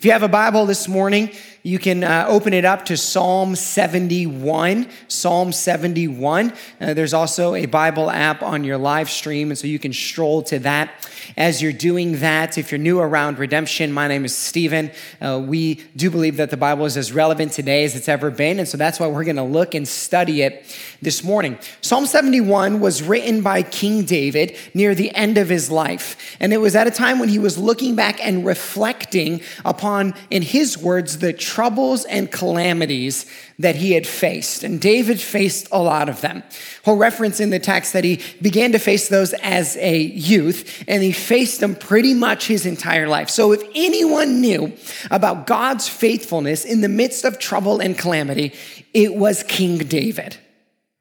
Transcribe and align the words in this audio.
If 0.00 0.06
you 0.06 0.12
have 0.12 0.22
a 0.22 0.28
Bible 0.28 0.64
this 0.64 0.88
morning, 0.88 1.28
you 1.62 1.78
can 1.78 2.02
uh, 2.04 2.24
open 2.26 2.54
it 2.54 2.64
up 2.64 2.86
to 2.86 2.96
Psalm 2.96 3.54
71. 3.54 4.88
Psalm 5.08 5.52
71. 5.52 6.54
Uh, 6.80 6.94
there's 6.94 7.12
also 7.12 7.54
a 7.54 7.66
Bible 7.66 8.10
app 8.10 8.42
on 8.42 8.64
your 8.64 8.78
live 8.78 9.10
stream, 9.10 9.50
and 9.50 9.58
so 9.58 9.66
you 9.66 9.78
can 9.78 9.92
stroll 9.92 10.42
to 10.44 10.58
that. 10.60 10.90
As 11.36 11.60
you're 11.60 11.72
doing 11.72 12.20
that, 12.20 12.56
if 12.56 12.72
you're 12.72 12.78
new 12.78 12.98
around 12.98 13.38
redemption, 13.38 13.92
my 13.92 14.08
name 14.08 14.24
is 14.24 14.34
Stephen. 14.34 14.90
Uh, 15.20 15.42
we 15.44 15.74
do 15.96 16.10
believe 16.10 16.38
that 16.38 16.50
the 16.50 16.56
Bible 16.56 16.86
is 16.86 16.96
as 16.96 17.12
relevant 17.12 17.52
today 17.52 17.84
as 17.84 17.94
it's 17.94 18.08
ever 18.08 18.30
been, 18.30 18.58
and 18.58 18.66
so 18.66 18.78
that's 18.78 18.98
why 18.98 19.06
we're 19.06 19.24
going 19.24 19.36
to 19.36 19.42
look 19.42 19.74
and 19.74 19.86
study 19.86 20.40
it 20.42 20.64
this 21.02 21.22
morning. 21.22 21.58
Psalm 21.82 22.06
71 22.06 22.80
was 22.80 23.02
written 23.02 23.42
by 23.42 23.62
King 23.62 24.04
David 24.04 24.56
near 24.72 24.94
the 24.94 25.14
end 25.14 25.36
of 25.36 25.50
his 25.50 25.70
life, 25.70 26.36
and 26.40 26.54
it 26.54 26.58
was 26.58 26.74
at 26.74 26.86
a 26.86 26.90
time 26.90 27.18
when 27.18 27.28
he 27.28 27.38
was 27.38 27.58
looking 27.58 27.94
back 27.94 28.18
and 28.24 28.46
reflecting 28.46 29.42
upon, 29.62 30.14
in 30.30 30.40
his 30.40 30.78
words, 30.78 31.18
the 31.18 31.34
troubles 31.50 32.04
and 32.04 32.30
calamities 32.30 33.26
that 33.58 33.74
he 33.74 33.90
had 33.90 34.06
faced. 34.06 34.62
And 34.62 34.80
David 34.80 35.20
faced 35.20 35.66
a 35.72 35.82
lot 35.82 36.08
of 36.08 36.20
them. 36.20 36.44
He'll 36.84 36.96
reference 36.96 37.40
in 37.40 37.50
the 37.50 37.58
text 37.58 37.92
that 37.92 38.04
he 38.04 38.20
began 38.40 38.70
to 38.70 38.78
face 38.78 39.08
those 39.08 39.32
as 39.42 39.76
a 39.78 39.98
youth, 39.98 40.84
and 40.86 41.02
he 41.02 41.10
faced 41.10 41.58
them 41.58 41.74
pretty 41.74 42.14
much 42.14 42.46
his 42.46 42.66
entire 42.66 43.08
life. 43.08 43.30
So 43.30 43.50
if 43.50 43.64
anyone 43.74 44.40
knew 44.40 44.72
about 45.10 45.48
God's 45.48 45.88
faithfulness 45.88 46.64
in 46.64 46.82
the 46.82 46.88
midst 46.88 47.24
of 47.24 47.40
trouble 47.40 47.80
and 47.80 47.98
calamity, 47.98 48.52
it 48.94 49.16
was 49.16 49.42
King 49.42 49.78
David. 49.78 50.36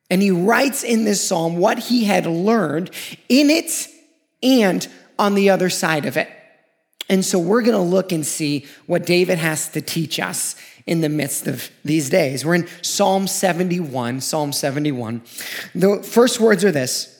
And 0.10 0.24
he 0.24 0.32
writes 0.32 0.84
in 0.84 1.06
this 1.06 1.26
psalm 1.26 1.58
what 1.58 1.78
he 1.78 2.06
had 2.06 2.26
learned 2.26 2.90
in 3.30 3.52
it 3.52 3.88
and 4.42 4.88
on 5.20 5.36
the 5.36 5.52
other 5.52 5.70
side 5.70 6.08
of 6.08 6.18
it. 6.18 6.28
And 7.10 7.26
so 7.26 7.40
we're 7.40 7.64
going 7.64 7.74
to 7.78 7.80
look 7.80 8.12
and 8.12 8.26
see 8.26 8.66
what 8.86 9.06
David 9.06 9.40
has 9.40 9.68
to 9.70 9.82
teach 9.82 10.20
us 10.20 10.56
in 10.86 11.02
the 11.02 11.10
midst 11.10 11.48
of 11.48 11.70
these 11.84 12.10
days. 12.10 12.46
We're 12.46 12.56
in 12.56 12.68
Psalm 12.82 13.28
71, 13.28 14.22
Psalm 14.22 14.54
71. 14.54 15.22
The 15.74 16.04
first 16.04 16.40
words 16.40 16.64
are 16.64 16.72
this 16.72 17.20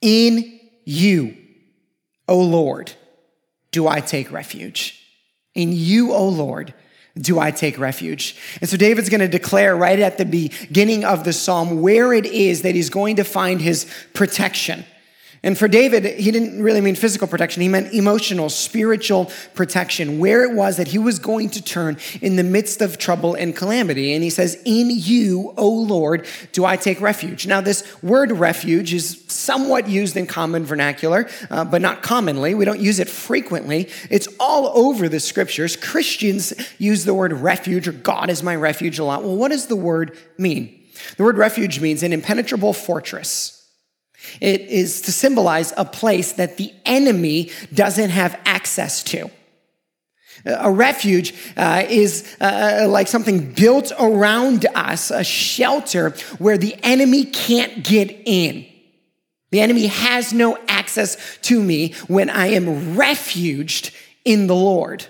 In 0.00 0.60
you, 0.84 1.36
O 2.28 2.38
Lord, 2.38 2.92
do 3.72 3.88
I 3.88 4.00
take 4.00 4.30
refuge. 4.30 5.02
In 5.54 5.72
you, 5.72 6.12
O 6.12 6.28
Lord, 6.28 6.74
do 7.16 7.38
I 7.38 7.50
take 7.50 7.78
refuge? 7.78 8.36
And 8.60 8.70
so 8.70 8.76
David's 8.76 9.08
going 9.08 9.20
to 9.20 9.28
declare 9.28 9.76
right 9.76 9.98
at 9.98 10.18
the 10.18 10.24
beginning 10.24 11.04
of 11.04 11.24
the 11.24 11.32
psalm 11.32 11.80
where 11.80 12.12
it 12.12 12.26
is 12.26 12.62
that 12.62 12.74
he's 12.74 12.90
going 12.90 13.16
to 13.16 13.24
find 13.24 13.60
his 13.60 13.90
protection. 14.14 14.84
And 15.42 15.56
for 15.56 15.68
David, 15.68 16.04
he 16.18 16.32
didn't 16.32 16.60
really 16.60 16.80
mean 16.80 16.96
physical 16.96 17.28
protection. 17.28 17.62
He 17.62 17.68
meant 17.68 17.94
emotional, 17.94 18.48
spiritual 18.48 19.30
protection, 19.54 20.18
where 20.18 20.42
it 20.42 20.54
was 20.54 20.78
that 20.78 20.88
he 20.88 20.98
was 20.98 21.20
going 21.20 21.50
to 21.50 21.62
turn 21.62 21.96
in 22.20 22.34
the 22.34 22.42
midst 22.42 22.82
of 22.82 22.98
trouble 22.98 23.34
and 23.34 23.54
calamity. 23.54 24.14
And 24.14 24.24
he 24.24 24.30
says, 24.30 24.60
In 24.64 24.90
you, 24.90 25.54
O 25.56 25.68
Lord, 25.68 26.26
do 26.50 26.64
I 26.64 26.76
take 26.76 27.00
refuge. 27.00 27.46
Now, 27.46 27.60
this 27.60 28.02
word 28.02 28.32
refuge 28.32 28.92
is 28.92 29.24
somewhat 29.28 29.88
used 29.88 30.16
in 30.16 30.26
common 30.26 30.64
vernacular, 30.64 31.28
uh, 31.50 31.64
but 31.64 31.82
not 31.82 32.02
commonly. 32.02 32.54
We 32.54 32.64
don't 32.64 32.80
use 32.80 32.98
it 32.98 33.08
frequently. 33.08 33.88
It's 34.10 34.28
all 34.40 34.76
over 34.76 35.08
the 35.08 35.20
scriptures. 35.20 35.76
Christians 35.76 36.52
use 36.78 37.04
the 37.04 37.14
word 37.14 37.32
refuge 37.32 37.86
or 37.86 37.92
God 37.92 38.28
is 38.28 38.42
my 38.42 38.56
refuge 38.56 38.98
a 38.98 39.04
lot. 39.04 39.22
Well, 39.22 39.36
what 39.36 39.52
does 39.52 39.66
the 39.66 39.76
word 39.76 40.18
mean? 40.36 40.74
The 41.16 41.22
word 41.22 41.38
refuge 41.38 41.80
means 41.80 42.02
an 42.02 42.12
impenetrable 42.12 42.72
fortress 42.72 43.57
it 44.40 44.62
is 44.62 45.00
to 45.02 45.12
symbolize 45.12 45.72
a 45.76 45.84
place 45.84 46.32
that 46.32 46.56
the 46.56 46.72
enemy 46.84 47.50
doesn't 47.72 48.10
have 48.10 48.38
access 48.44 49.02
to. 49.04 49.30
A 50.44 50.70
refuge 50.70 51.34
uh, 51.56 51.84
is 51.88 52.36
uh, 52.40 52.86
like 52.88 53.08
something 53.08 53.52
built 53.52 53.92
around 53.98 54.66
us, 54.74 55.10
a 55.10 55.24
shelter 55.24 56.10
where 56.38 56.56
the 56.56 56.76
enemy 56.82 57.24
can't 57.24 57.84
get 57.84 58.10
in. 58.24 58.66
The 59.50 59.60
enemy 59.60 59.86
has 59.86 60.32
no 60.32 60.58
access 60.68 61.38
to 61.42 61.62
me 61.62 61.94
when 62.06 62.30
I 62.30 62.48
am 62.48 62.96
refuged 62.96 63.94
in 64.24 64.46
the 64.46 64.54
Lord. 64.54 65.06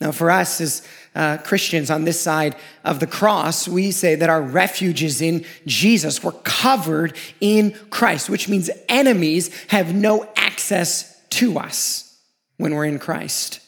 Now, 0.00 0.12
for 0.12 0.30
us 0.30 0.60
as 0.60 0.86
uh, 1.14 1.38
Christians 1.38 1.90
on 1.90 2.04
this 2.04 2.20
side 2.20 2.56
of 2.84 3.00
the 3.00 3.06
cross, 3.06 3.68
we 3.68 3.90
say 3.90 4.14
that 4.14 4.28
our 4.28 4.42
refuge 4.42 5.02
is 5.02 5.20
in 5.20 5.44
Jesus. 5.66 6.22
We're 6.22 6.32
covered 6.32 7.16
in 7.40 7.72
Christ, 7.90 8.28
which 8.28 8.48
means 8.48 8.70
enemies 8.88 9.50
have 9.68 9.94
no 9.94 10.28
access 10.36 11.20
to 11.30 11.58
us 11.58 12.18
when 12.56 12.74
we're 12.74 12.84
in 12.84 12.98
Christ. 12.98 13.60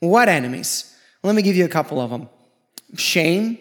What 0.00 0.28
enemies? 0.28 0.94
Let 1.22 1.34
me 1.34 1.42
give 1.42 1.56
you 1.56 1.64
a 1.64 1.68
couple 1.68 2.00
of 2.00 2.10
them 2.10 2.28
shame, 2.96 3.58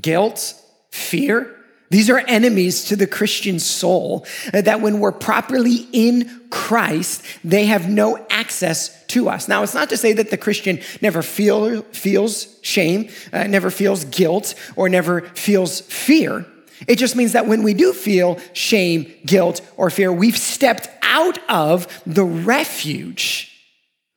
guilt, 0.00 0.54
fear. 0.90 1.54
These 1.90 2.10
are 2.10 2.18
enemies 2.18 2.84
to 2.86 2.96
the 2.96 3.06
Christian 3.06 3.58
soul 3.58 4.26
uh, 4.52 4.60
that 4.60 4.80
when 4.80 5.00
we're 5.00 5.12
properly 5.12 5.88
in 5.92 6.42
Christ, 6.50 7.22
they 7.42 7.66
have 7.66 7.88
no 7.88 8.26
access 8.30 9.04
to 9.06 9.28
us. 9.28 9.48
Now, 9.48 9.62
it's 9.62 9.74
not 9.74 9.88
to 9.90 9.96
say 9.96 10.12
that 10.12 10.30
the 10.30 10.36
Christian 10.36 10.80
never 11.00 11.22
feel, 11.22 11.82
feels 11.82 12.58
shame, 12.62 13.08
uh, 13.32 13.44
never 13.44 13.70
feels 13.70 14.04
guilt, 14.04 14.54
or 14.76 14.88
never 14.88 15.22
feels 15.22 15.80
fear. 15.80 16.44
It 16.86 16.96
just 16.96 17.16
means 17.16 17.32
that 17.32 17.46
when 17.46 17.62
we 17.62 17.74
do 17.74 17.92
feel 17.92 18.38
shame, 18.52 19.12
guilt, 19.24 19.60
or 19.76 19.90
fear, 19.90 20.12
we've 20.12 20.38
stepped 20.38 20.88
out 21.02 21.38
of 21.48 22.02
the 22.06 22.24
refuge 22.24 23.52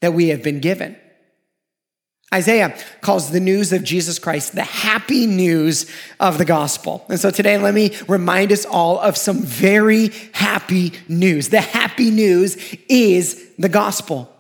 that 0.01 0.13
we 0.13 0.27
have 0.29 0.43
been 0.43 0.59
given. 0.59 0.97
Isaiah 2.33 2.77
calls 3.01 3.31
the 3.31 3.41
news 3.41 3.73
of 3.73 3.83
Jesus 3.83 4.17
Christ 4.17 4.55
the 4.55 4.63
happy 4.63 5.27
news 5.27 5.85
of 6.19 6.37
the 6.37 6.45
gospel. 6.45 7.05
And 7.09 7.19
so 7.19 7.29
today, 7.29 7.57
let 7.57 7.73
me 7.73 7.91
remind 8.07 8.53
us 8.53 8.65
all 8.65 8.99
of 8.99 9.17
some 9.17 9.41
very 9.41 10.11
happy 10.33 10.93
news. 11.09 11.49
The 11.49 11.59
happy 11.59 12.09
news 12.09 12.55
is 12.87 13.49
the 13.59 13.67
gospel. 13.67 14.33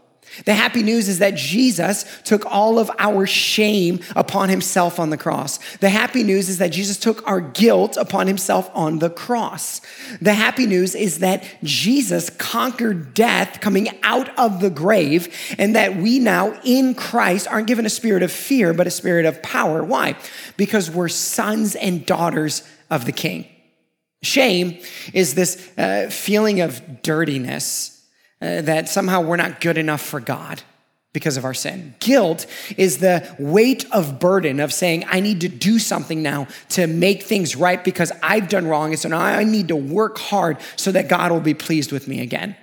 The 0.45 0.53
happy 0.53 0.81
news 0.81 1.09
is 1.09 1.19
that 1.19 1.35
Jesus 1.35 2.05
took 2.23 2.45
all 2.45 2.79
of 2.79 2.89
our 2.97 3.27
shame 3.27 3.99
upon 4.15 4.49
himself 4.49 4.99
on 4.99 5.09
the 5.09 5.17
cross. 5.17 5.59
The 5.77 5.89
happy 5.89 6.23
news 6.23 6.47
is 6.47 6.57
that 6.59 6.71
Jesus 6.71 6.97
took 6.97 7.27
our 7.27 7.41
guilt 7.41 7.97
upon 7.97 8.27
himself 8.27 8.69
on 8.73 8.99
the 8.99 9.09
cross. 9.09 9.81
The 10.21 10.33
happy 10.33 10.65
news 10.65 10.95
is 10.95 11.19
that 11.19 11.43
Jesus 11.63 12.29
conquered 12.29 13.13
death 13.13 13.59
coming 13.59 13.89
out 14.03 14.37
of 14.39 14.61
the 14.61 14.69
grave, 14.69 15.55
and 15.57 15.75
that 15.75 15.97
we 15.97 16.19
now 16.19 16.59
in 16.63 16.95
Christ 16.95 17.47
aren't 17.47 17.67
given 17.67 17.85
a 17.85 17.89
spirit 17.89 18.23
of 18.23 18.31
fear, 18.31 18.73
but 18.73 18.87
a 18.87 18.91
spirit 18.91 19.25
of 19.25 19.41
power. 19.43 19.83
Why? 19.83 20.15
Because 20.55 20.89
we're 20.89 21.09
sons 21.09 21.75
and 21.75 22.05
daughters 22.05 22.63
of 22.89 23.05
the 23.05 23.11
King. 23.11 23.47
Shame 24.23 24.79
is 25.13 25.33
this 25.33 25.71
uh, 25.77 26.07
feeling 26.11 26.61
of 26.61 27.01
dirtiness 27.01 28.00
uh, 28.41 28.61
that 28.61 28.89
somehow 28.89 29.21
we're 29.21 29.37
not 29.37 29.61
good 29.61 29.77
enough 29.77 30.01
for 30.01 30.19
God 30.19 30.61
because 31.13 31.37
of 31.37 31.43
our 31.43 31.53
sin. 31.53 31.93
Guilt 31.99 32.45
is 32.77 32.99
the 32.99 33.35
weight 33.37 33.85
of 33.91 34.19
burden 34.19 34.59
of 34.59 34.71
saying, 34.71 35.03
I 35.07 35.19
need 35.19 35.41
to 35.41 35.49
do 35.49 35.77
something 35.77 36.23
now 36.23 36.47
to 36.69 36.87
make 36.87 37.23
things 37.23 37.55
right 37.55 37.83
because 37.83 38.11
I've 38.23 38.47
done 38.47 38.67
wrong. 38.67 38.91
And 38.91 38.99
so 38.99 39.09
now 39.09 39.19
I 39.19 39.43
need 39.43 39.67
to 39.67 39.75
work 39.75 40.17
hard 40.17 40.57
so 40.77 40.91
that 40.91 41.09
God 41.09 41.31
will 41.31 41.41
be 41.41 41.53
pleased 41.53 41.91
with 41.91 42.07
me 42.07 42.21
again. 42.21 42.55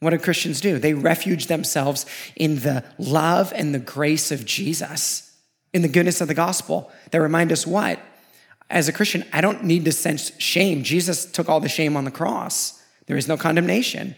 What 0.00 0.10
do 0.10 0.18
Christians 0.18 0.60
do? 0.60 0.78
They 0.78 0.94
refuge 0.94 1.46
themselves 1.46 2.06
in 2.34 2.56
the 2.56 2.84
love 2.98 3.52
and 3.54 3.74
the 3.74 3.78
grace 3.78 4.32
of 4.32 4.44
Jesus, 4.44 5.32
in 5.72 5.82
the 5.82 5.88
goodness 5.88 6.20
of 6.20 6.28
the 6.28 6.34
gospel. 6.34 6.90
They 7.12 7.20
remind 7.20 7.52
us 7.52 7.66
what? 7.66 8.00
As 8.68 8.88
a 8.88 8.92
Christian, 8.92 9.24
I 9.32 9.40
don't 9.40 9.64
need 9.64 9.84
to 9.84 9.92
sense 9.92 10.32
shame. 10.40 10.82
Jesus 10.82 11.24
took 11.24 11.48
all 11.48 11.60
the 11.60 11.68
shame 11.68 11.96
on 11.96 12.04
the 12.04 12.10
cross. 12.10 12.81
There 13.06 13.16
is 13.16 13.28
no 13.28 13.36
condemnation. 13.36 14.14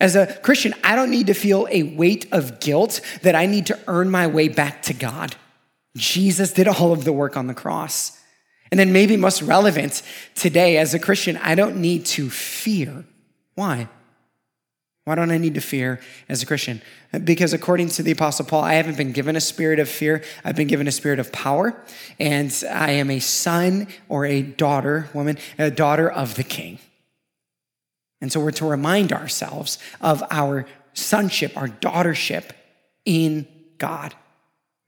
As 0.00 0.16
a 0.16 0.26
Christian, 0.42 0.74
I 0.82 0.96
don't 0.96 1.10
need 1.10 1.28
to 1.28 1.34
feel 1.34 1.68
a 1.70 1.82
weight 1.82 2.26
of 2.32 2.60
guilt 2.60 3.00
that 3.22 3.34
I 3.34 3.46
need 3.46 3.66
to 3.66 3.78
earn 3.86 4.10
my 4.10 4.26
way 4.26 4.48
back 4.48 4.82
to 4.82 4.92
God. 4.92 5.36
Jesus 5.96 6.52
did 6.52 6.66
all 6.66 6.92
of 6.92 7.04
the 7.04 7.12
work 7.12 7.36
on 7.36 7.46
the 7.46 7.54
cross. 7.54 8.20
And 8.70 8.80
then, 8.80 8.92
maybe 8.92 9.16
most 9.16 9.40
relevant 9.40 10.02
today, 10.34 10.78
as 10.78 10.94
a 10.94 10.98
Christian, 10.98 11.36
I 11.36 11.54
don't 11.54 11.76
need 11.76 12.06
to 12.06 12.28
fear. 12.28 13.04
Why? 13.54 13.88
Why 15.04 15.14
don't 15.14 15.30
I 15.30 15.38
need 15.38 15.54
to 15.54 15.60
fear 15.60 16.00
as 16.28 16.42
a 16.42 16.46
Christian? 16.46 16.80
Because 17.22 17.52
according 17.52 17.88
to 17.90 18.02
the 18.02 18.10
Apostle 18.10 18.46
Paul, 18.46 18.62
I 18.62 18.74
haven't 18.74 18.96
been 18.96 19.12
given 19.12 19.36
a 19.36 19.40
spirit 19.40 19.78
of 19.78 19.88
fear. 19.88 20.24
I've 20.44 20.56
been 20.56 20.66
given 20.66 20.88
a 20.88 20.92
spirit 20.92 21.18
of 21.18 21.30
power. 21.30 21.80
And 22.18 22.52
I 22.68 22.92
am 22.92 23.10
a 23.10 23.20
son 23.20 23.86
or 24.08 24.24
a 24.24 24.42
daughter, 24.42 25.10
woman, 25.12 25.38
a 25.58 25.70
daughter 25.70 26.10
of 26.10 26.34
the 26.34 26.42
King. 26.42 26.78
And 28.20 28.32
so 28.32 28.40
we're 28.40 28.52
to 28.52 28.66
remind 28.66 29.12
ourselves 29.12 29.78
of 30.00 30.22
our 30.30 30.66
sonship, 30.92 31.56
our 31.56 31.68
daughtership 31.68 32.50
in 33.04 33.46
God. 33.78 34.14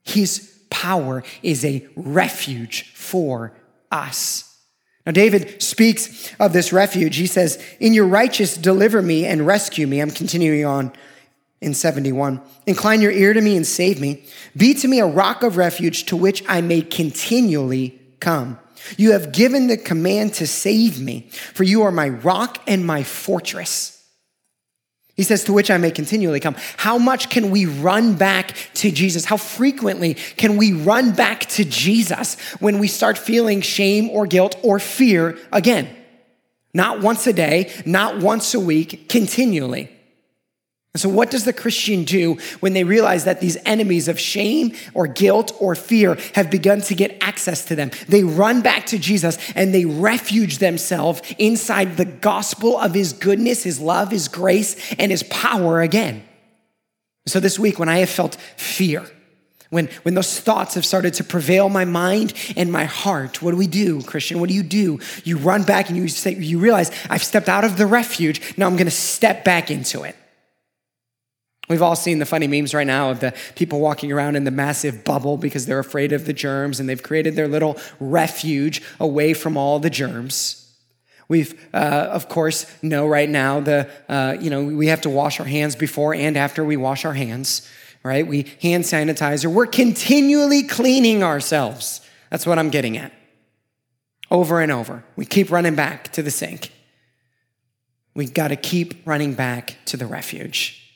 His 0.03 0.57
power 0.69 1.23
is 1.43 1.63
a 1.63 1.87
refuge 1.95 2.93
for 2.93 3.53
us. 3.91 4.43
Now, 5.05 5.13
David 5.13 5.61
speaks 5.61 6.33
of 6.37 6.51
this 6.51 6.73
refuge. 6.73 7.15
He 7.15 7.27
says, 7.27 7.63
In 7.79 7.93
your 7.93 8.07
righteous, 8.07 8.57
deliver 8.57 9.01
me 9.01 9.25
and 9.25 9.47
rescue 9.47 9.87
me. 9.87 10.01
I'm 10.01 10.11
continuing 10.11 10.65
on. 10.65 10.91
in 11.61 11.73
71. 11.73 12.41
Incline 12.65 13.01
your 13.01 13.11
ear 13.11 13.33
to 13.33 13.41
me 13.41 13.55
and 13.55 13.65
save 13.65 13.99
me. 14.01 14.23
Be 14.55 14.73
to 14.75 14.87
me 14.87 14.99
a 14.99 15.07
rock 15.07 15.43
of 15.43 15.57
refuge 15.57 16.05
to 16.05 16.15
which 16.15 16.43
I 16.47 16.61
may 16.61 16.81
continually 16.81 17.99
come. 18.19 18.59
You 18.95 19.11
have 19.11 19.31
given 19.31 19.67
the 19.67 19.77
command 19.77 20.33
to 20.35 20.47
save 20.47 21.01
me, 21.01 21.29
for 21.31 21.63
you 21.63 21.83
are 21.83 21.91
my 21.91 22.09
rock 22.09 22.61
and 22.67 22.85
my 22.85 23.03
fortress. 23.03 23.93
He 25.15 25.23
says, 25.23 25.43
to 25.45 25.53
which 25.53 25.71
I 25.71 25.77
may 25.77 25.89
continually 25.89 26.39
come. 26.39 26.55
How 26.77 26.99
much 26.99 27.31
can 27.31 27.49
we 27.49 27.65
run 27.65 28.13
back 28.13 28.55
to 28.75 28.91
Jesus? 28.91 29.25
How 29.25 29.37
frequently 29.37 30.13
can 30.13 30.57
we 30.57 30.73
run 30.73 31.11
back 31.11 31.47
to 31.49 31.65
Jesus 31.65 32.35
when 32.59 32.77
we 32.77 32.87
start 32.87 33.17
feeling 33.17 33.61
shame 33.61 34.11
or 34.11 34.27
guilt 34.27 34.55
or 34.61 34.77
fear 34.77 35.35
again? 35.51 35.89
Not 36.71 37.01
once 37.01 37.25
a 37.25 37.33
day, 37.33 37.73
not 37.83 38.19
once 38.19 38.53
a 38.53 38.59
week, 38.59 39.09
continually. 39.09 39.89
So, 40.97 41.09
what 41.09 41.31
does 41.31 41.45
the 41.45 41.53
Christian 41.53 42.03
do 42.03 42.37
when 42.59 42.73
they 42.73 42.83
realize 42.83 43.25
that 43.25 43.39
these 43.39 43.57
enemies 43.65 44.07
of 44.07 44.19
shame 44.19 44.73
or 44.93 45.07
guilt 45.07 45.55
or 45.59 45.75
fear 45.75 46.17
have 46.35 46.49
begun 46.49 46.81
to 46.81 46.95
get 46.95 47.17
access 47.21 47.65
to 47.65 47.75
them? 47.75 47.91
They 48.07 48.23
run 48.23 48.61
back 48.61 48.85
to 48.87 48.97
Jesus 48.97 49.37
and 49.55 49.73
they 49.73 49.85
refuge 49.85 50.57
themselves 50.57 51.21
inside 51.37 51.97
the 51.97 52.05
gospel 52.05 52.77
of 52.77 52.93
his 52.93 53.13
goodness, 53.13 53.63
his 53.63 53.79
love, 53.79 54.11
his 54.11 54.27
grace, 54.27 54.93
and 54.93 55.11
his 55.11 55.23
power 55.23 55.81
again. 55.81 56.23
So, 57.25 57.39
this 57.39 57.59
week, 57.59 57.79
when 57.79 57.89
I 57.89 57.97
have 57.97 58.09
felt 58.09 58.35
fear, 58.55 59.05
when, 59.69 59.87
when 60.03 60.13
those 60.13 60.39
thoughts 60.39 60.75
have 60.75 60.85
started 60.85 61.13
to 61.15 61.23
prevail 61.23 61.69
my 61.69 61.85
mind 61.85 62.33
and 62.55 62.71
my 62.71 62.85
heart, 62.85 63.41
what 63.41 63.51
do 63.51 63.57
we 63.57 63.67
do, 63.67 64.01
Christian? 64.03 64.39
What 64.39 64.49
do 64.49 64.55
you 64.55 64.63
do? 64.63 64.99
You 65.25 65.37
run 65.37 65.63
back 65.63 65.89
and 65.89 65.97
you 65.97 66.07
say, 66.07 66.35
you 66.35 66.59
realize 66.59 66.89
I've 67.09 67.23
stepped 67.23 67.49
out 67.49 67.65
of 67.65 67.77
the 67.77 67.85
refuge. 67.85 68.57
Now 68.57 68.67
I'm 68.67 68.77
going 68.77 68.85
to 68.85 68.91
step 68.91 69.43
back 69.43 69.69
into 69.69 70.03
it. 70.03 70.15
We've 71.69 71.81
all 71.81 71.97
seen 71.97 72.19
the 72.19 72.25
funny 72.25 72.47
memes 72.47 72.73
right 72.73 72.87
now 72.87 73.09
of 73.09 73.19
the 73.19 73.33
people 73.55 73.81
walking 73.81 74.11
around 74.11 74.37
in 74.37 74.45
the 74.45 74.51
massive 74.51 75.03
bubble 75.03 75.35
because 75.37 75.65
they're 75.65 75.79
afraid 75.79 76.13
of 76.13 76.25
the 76.25 76.31
germs 76.31 76.79
and 76.79 76.87
they've 76.87 77.03
created 77.03 77.35
their 77.35 77.47
little 77.47 77.77
refuge 77.99 78.81
away 78.99 79.33
from 79.33 79.57
all 79.57 79.79
the 79.79 79.89
germs. 79.89 80.63
We've, 81.27 81.61
uh, 81.73 82.07
of 82.09 82.29
course, 82.29 82.65
know 82.81 83.05
right 83.05 83.29
now 83.29 83.59
the, 83.59 83.89
uh, 84.07 84.37
you 84.39 84.49
know, 84.49 84.63
we 84.63 84.87
have 84.87 85.01
to 85.01 85.09
wash 85.09 85.41
our 85.41 85.45
hands 85.45 85.75
before 85.75 86.15
and 86.15 86.37
after 86.37 86.63
we 86.63 86.77
wash 86.77 87.03
our 87.03 87.13
hands, 87.13 87.67
right? 88.01 88.25
We 88.25 88.43
hand 88.61 88.85
sanitizer. 88.85 89.47
We're 89.47 89.65
continually 89.65 90.63
cleaning 90.63 91.21
ourselves. 91.21 91.99
That's 92.31 92.45
what 92.45 92.57
I'm 92.57 92.69
getting 92.69 92.97
at. 92.97 93.11
Over 94.31 94.61
and 94.61 94.71
over. 94.71 95.03
We 95.17 95.25
keep 95.25 95.51
running 95.51 95.75
back 95.75 96.13
to 96.13 96.23
the 96.23 96.31
sink. 96.31 96.71
We've 98.13 98.33
got 98.33 98.49
to 98.49 98.55
keep 98.55 99.05
running 99.05 99.33
back 99.33 99.75
to 99.85 99.97
the 99.97 100.05
refuge. 100.05 100.86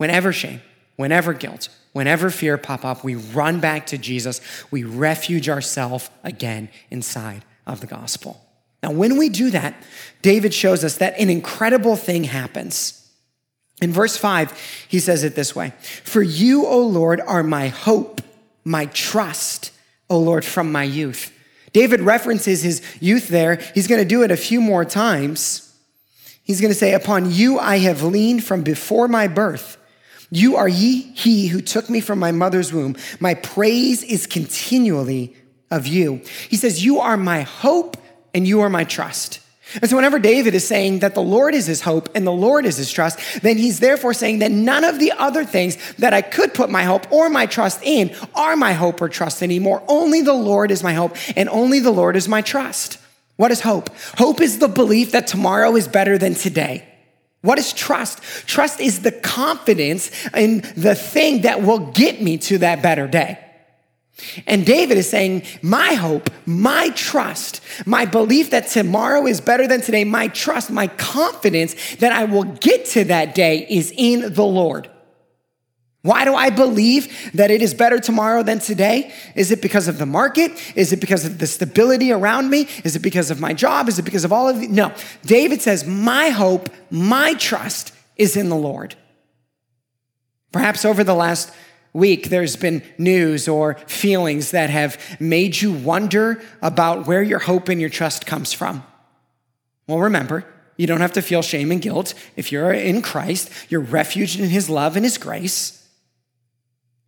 Whenever 0.00 0.32
shame, 0.32 0.62
whenever 0.96 1.34
guilt, 1.34 1.68
whenever 1.92 2.30
fear 2.30 2.56
pop 2.56 2.86
up, 2.86 3.04
we 3.04 3.16
run 3.16 3.60
back 3.60 3.84
to 3.88 3.98
Jesus. 3.98 4.40
We 4.70 4.82
refuge 4.82 5.46
ourselves 5.46 6.08
again 6.24 6.70
inside 6.90 7.44
of 7.66 7.82
the 7.82 7.86
gospel. 7.86 8.40
Now, 8.82 8.92
when 8.92 9.18
we 9.18 9.28
do 9.28 9.50
that, 9.50 9.74
David 10.22 10.54
shows 10.54 10.84
us 10.84 10.96
that 10.96 11.18
an 11.18 11.28
incredible 11.28 11.96
thing 11.96 12.24
happens. 12.24 13.10
In 13.82 13.92
verse 13.92 14.16
5, 14.16 14.86
he 14.88 15.00
says 15.00 15.22
it 15.22 15.34
this 15.34 15.54
way 15.54 15.74
For 16.02 16.22
you, 16.22 16.64
O 16.64 16.80
Lord, 16.80 17.20
are 17.20 17.42
my 17.42 17.68
hope, 17.68 18.22
my 18.64 18.86
trust, 18.86 19.70
O 20.08 20.18
Lord, 20.18 20.46
from 20.46 20.72
my 20.72 20.84
youth. 20.84 21.30
David 21.74 22.00
references 22.00 22.62
his 22.62 22.80
youth 23.00 23.28
there. 23.28 23.56
He's 23.74 23.86
going 23.86 24.00
to 24.00 24.08
do 24.08 24.22
it 24.22 24.30
a 24.30 24.36
few 24.38 24.62
more 24.62 24.86
times. 24.86 25.76
He's 26.42 26.62
going 26.62 26.72
to 26.72 26.78
say, 26.78 26.94
Upon 26.94 27.30
you 27.30 27.58
I 27.58 27.80
have 27.80 28.02
leaned 28.02 28.44
from 28.44 28.62
before 28.62 29.06
my 29.06 29.28
birth. 29.28 29.76
You 30.30 30.56
are 30.56 30.68
ye, 30.68 31.02
he 31.14 31.48
who 31.48 31.60
took 31.60 31.90
me 31.90 32.00
from 32.00 32.18
my 32.18 32.30
mother's 32.32 32.72
womb. 32.72 32.96
My 33.18 33.34
praise 33.34 34.02
is 34.02 34.26
continually 34.26 35.36
of 35.70 35.86
you. 35.86 36.22
He 36.48 36.56
says, 36.56 36.84
You 36.84 37.00
are 37.00 37.16
my 37.16 37.42
hope 37.42 37.96
and 38.32 38.46
you 38.46 38.60
are 38.60 38.70
my 38.70 38.84
trust. 38.84 39.40
And 39.74 39.88
so, 39.88 39.96
whenever 39.96 40.18
David 40.18 40.54
is 40.54 40.66
saying 40.66 41.00
that 41.00 41.14
the 41.14 41.22
Lord 41.22 41.54
is 41.54 41.66
his 41.66 41.80
hope 41.80 42.08
and 42.16 42.26
the 42.26 42.32
Lord 42.32 42.64
is 42.64 42.76
his 42.76 42.90
trust, 42.90 43.20
then 43.42 43.56
he's 43.56 43.78
therefore 43.78 44.14
saying 44.14 44.40
that 44.40 44.50
none 44.50 44.82
of 44.82 44.98
the 44.98 45.12
other 45.12 45.44
things 45.44 45.78
that 45.94 46.12
I 46.12 46.22
could 46.22 46.54
put 46.54 46.70
my 46.70 46.82
hope 46.82 47.10
or 47.12 47.28
my 47.28 47.46
trust 47.46 47.80
in 47.82 48.14
are 48.34 48.56
my 48.56 48.72
hope 48.72 49.00
or 49.00 49.08
trust 49.08 49.42
anymore. 49.42 49.82
Only 49.86 50.22
the 50.22 50.32
Lord 50.32 50.72
is 50.72 50.82
my 50.82 50.94
hope 50.94 51.16
and 51.36 51.48
only 51.48 51.78
the 51.78 51.92
Lord 51.92 52.16
is 52.16 52.28
my 52.28 52.42
trust. 52.42 52.98
What 53.36 53.52
is 53.52 53.60
hope? 53.60 53.90
Hope 54.18 54.40
is 54.40 54.58
the 54.58 54.68
belief 54.68 55.12
that 55.12 55.28
tomorrow 55.28 55.74
is 55.76 55.86
better 55.86 56.18
than 56.18 56.34
today. 56.34 56.89
What 57.42 57.58
is 57.58 57.72
trust? 57.72 58.22
Trust 58.46 58.80
is 58.80 59.00
the 59.00 59.12
confidence 59.12 60.10
in 60.34 60.60
the 60.76 60.94
thing 60.94 61.42
that 61.42 61.62
will 61.62 61.78
get 61.78 62.20
me 62.20 62.36
to 62.38 62.58
that 62.58 62.82
better 62.82 63.06
day. 63.06 63.38
And 64.46 64.66
David 64.66 64.98
is 64.98 65.08
saying, 65.08 65.44
My 65.62 65.94
hope, 65.94 66.30
my 66.44 66.90
trust, 66.90 67.62
my 67.86 68.04
belief 68.04 68.50
that 68.50 68.68
tomorrow 68.68 69.26
is 69.26 69.40
better 69.40 69.66
than 69.66 69.80
today, 69.80 70.04
my 70.04 70.28
trust, 70.28 70.70
my 70.70 70.88
confidence 70.88 71.96
that 71.96 72.12
I 72.12 72.24
will 72.24 72.44
get 72.44 72.84
to 72.86 73.04
that 73.04 73.34
day 73.34 73.66
is 73.70 73.92
in 73.96 74.34
the 74.34 74.44
Lord. 74.44 74.90
Why 76.02 76.24
do 76.24 76.34
I 76.34 76.48
believe 76.48 77.30
that 77.34 77.50
it 77.50 77.60
is 77.60 77.74
better 77.74 77.98
tomorrow 77.98 78.42
than 78.42 78.58
today? 78.58 79.12
Is 79.34 79.50
it 79.50 79.60
because 79.60 79.86
of 79.86 79.98
the 79.98 80.06
market? 80.06 80.52
Is 80.74 80.92
it 80.94 81.00
because 81.00 81.26
of 81.26 81.38
the 81.38 81.46
stability 81.46 82.10
around 82.10 82.48
me? 82.48 82.68
Is 82.84 82.96
it 82.96 83.00
because 83.00 83.30
of 83.30 83.38
my 83.38 83.52
job? 83.52 83.86
Is 83.86 83.98
it 83.98 84.04
because 84.04 84.24
of 84.24 84.32
all 84.32 84.48
of 84.48 84.62
it? 84.62 84.70
No. 84.70 84.94
David 85.24 85.60
says, 85.60 85.84
My 85.86 86.30
hope, 86.30 86.70
my 86.90 87.34
trust 87.34 87.92
is 88.16 88.34
in 88.34 88.48
the 88.48 88.56
Lord. 88.56 88.94
Perhaps 90.52 90.86
over 90.86 91.04
the 91.04 91.14
last 91.14 91.52
week, 91.92 92.30
there's 92.30 92.56
been 92.56 92.82
news 92.96 93.46
or 93.46 93.74
feelings 93.86 94.52
that 94.52 94.70
have 94.70 94.98
made 95.20 95.60
you 95.60 95.70
wonder 95.70 96.40
about 96.62 97.06
where 97.06 97.22
your 97.22 97.40
hope 97.40 97.68
and 97.68 97.78
your 97.80 97.90
trust 97.90 98.24
comes 98.24 98.54
from. 98.54 98.84
Well, 99.86 99.98
remember, 99.98 100.46
you 100.78 100.86
don't 100.86 101.00
have 101.00 101.12
to 101.12 101.22
feel 101.22 101.42
shame 101.42 101.70
and 101.70 101.82
guilt. 101.82 102.14
If 102.36 102.52
you're 102.52 102.72
in 102.72 103.02
Christ, 103.02 103.50
you're 103.68 103.80
refuge 103.80 104.40
in 104.40 104.48
his 104.48 104.70
love 104.70 104.96
and 104.96 105.04
his 105.04 105.18
grace. 105.18 105.79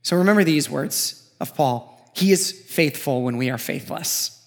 So 0.02 0.16
remember 0.16 0.44
these 0.44 0.68
words 0.68 1.30
of 1.40 1.54
Paul 1.54 1.98
He 2.14 2.32
is 2.32 2.52
faithful 2.52 3.22
when 3.22 3.36
we 3.36 3.50
are 3.50 3.58
faithless. 3.58 4.38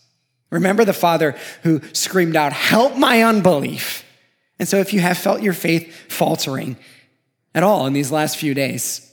Remember 0.51 0.85
the 0.85 0.93
father 0.93 1.35
who 1.63 1.81
screamed 1.93 2.35
out, 2.35 2.53
Help 2.53 2.95
my 2.95 3.23
unbelief. 3.23 4.03
And 4.59 4.67
so 4.67 4.77
if 4.77 4.93
you 4.93 5.01
have 5.01 5.17
felt 5.17 5.41
your 5.41 5.53
faith 5.53 5.93
faltering 6.09 6.77
at 7.53 7.63
all 7.63 7.87
in 7.87 7.93
these 7.93 8.11
last 8.11 8.37
few 8.37 8.53
days, 8.53 9.11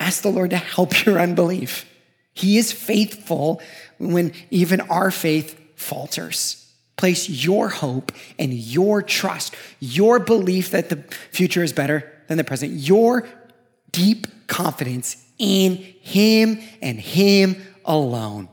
ask 0.00 0.22
the 0.22 0.30
Lord 0.30 0.50
to 0.50 0.56
help 0.56 1.04
your 1.04 1.18
unbelief. 1.18 1.84
He 2.32 2.58
is 2.58 2.72
faithful 2.72 3.60
when 3.98 4.32
even 4.50 4.80
our 4.82 5.10
faith 5.10 5.58
falters. 5.74 6.62
Place 6.96 7.28
your 7.28 7.68
hope 7.68 8.12
and 8.38 8.54
your 8.54 9.02
trust, 9.02 9.54
your 9.80 10.18
belief 10.18 10.70
that 10.70 10.88
the 10.88 11.04
future 11.30 11.62
is 11.62 11.72
better 11.72 12.10
than 12.28 12.38
the 12.38 12.44
present, 12.44 12.72
your 12.72 13.28
deep 13.92 14.26
confidence 14.46 15.16
in 15.38 15.76
Him 15.76 16.60
and 16.80 16.98
Him 16.98 17.56
alone. 17.84 18.48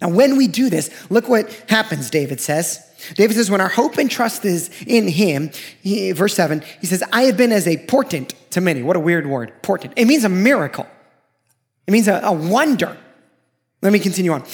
Now, 0.00 0.08
when 0.08 0.36
we 0.36 0.48
do 0.48 0.70
this, 0.70 0.90
look 1.10 1.28
what 1.28 1.52
happens, 1.68 2.08
David 2.08 2.40
says. 2.40 2.86
David 3.14 3.34
says, 3.34 3.50
when 3.50 3.60
our 3.60 3.68
hope 3.68 3.98
and 3.98 4.10
trust 4.10 4.44
is 4.44 4.70
in 4.86 5.08
him, 5.08 5.50
he, 5.82 6.12
verse 6.12 6.34
7, 6.34 6.62
he 6.80 6.86
says, 6.86 7.02
I 7.12 7.22
have 7.22 7.36
been 7.36 7.52
as 7.52 7.66
a 7.66 7.76
portent 7.86 8.34
to 8.50 8.60
many. 8.60 8.82
What 8.82 8.96
a 8.96 9.00
weird 9.00 9.26
word, 9.26 9.62
portent. 9.62 9.94
It 9.96 10.06
means 10.06 10.24
a 10.24 10.28
miracle, 10.28 10.86
it 11.86 11.90
means 11.90 12.08
a, 12.08 12.20
a 12.22 12.32
wonder. 12.32 12.96
Let 13.82 13.92
me 13.92 13.98
continue 13.98 14.32
on. 14.32 14.44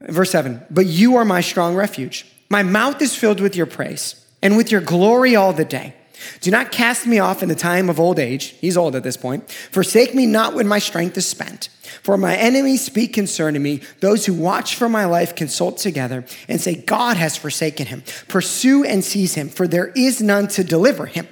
Verse 0.00 0.30
7, 0.30 0.62
but 0.70 0.84
you 0.84 1.16
are 1.16 1.24
my 1.24 1.40
strong 1.40 1.74
refuge. 1.74 2.26
My 2.50 2.62
mouth 2.62 3.00
is 3.00 3.16
filled 3.16 3.40
with 3.40 3.56
your 3.56 3.66
praise 3.66 4.26
and 4.42 4.56
with 4.56 4.70
your 4.70 4.82
glory 4.82 5.34
all 5.34 5.54
the 5.54 5.64
day. 5.64 5.94
Do 6.40 6.50
not 6.50 6.72
cast 6.72 7.06
me 7.06 7.18
off 7.18 7.42
in 7.42 7.48
the 7.48 7.54
time 7.54 7.88
of 7.88 8.00
old 8.00 8.18
age. 8.18 8.56
He's 8.60 8.76
old 8.76 8.96
at 8.96 9.02
this 9.02 9.16
point. 9.16 9.50
Forsake 9.50 10.14
me 10.14 10.26
not 10.26 10.54
when 10.54 10.66
my 10.66 10.78
strength 10.78 11.16
is 11.16 11.26
spent. 11.26 11.68
For 12.02 12.16
my 12.16 12.36
enemies 12.36 12.84
speak 12.84 13.12
concerning 13.12 13.62
me. 13.62 13.82
Those 14.00 14.26
who 14.26 14.34
watch 14.34 14.74
for 14.74 14.88
my 14.88 15.04
life 15.04 15.34
consult 15.34 15.78
together 15.78 16.24
and 16.48 16.60
say, 16.60 16.74
God 16.74 17.16
has 17.16 17.36
forsaken 17.36 17.86
him. 17.86 18.02
Pursue 18.28 18.84
and 18.84 19.04
seize 19.04 19.34
him, 19.34 19.48
for 19.48 19.68
there 19.68 19.88
is 19.88 20.20
none 20.20 20.48
to 20.48 20.64
deliver 20.64 21.06
him. 21.06 21.28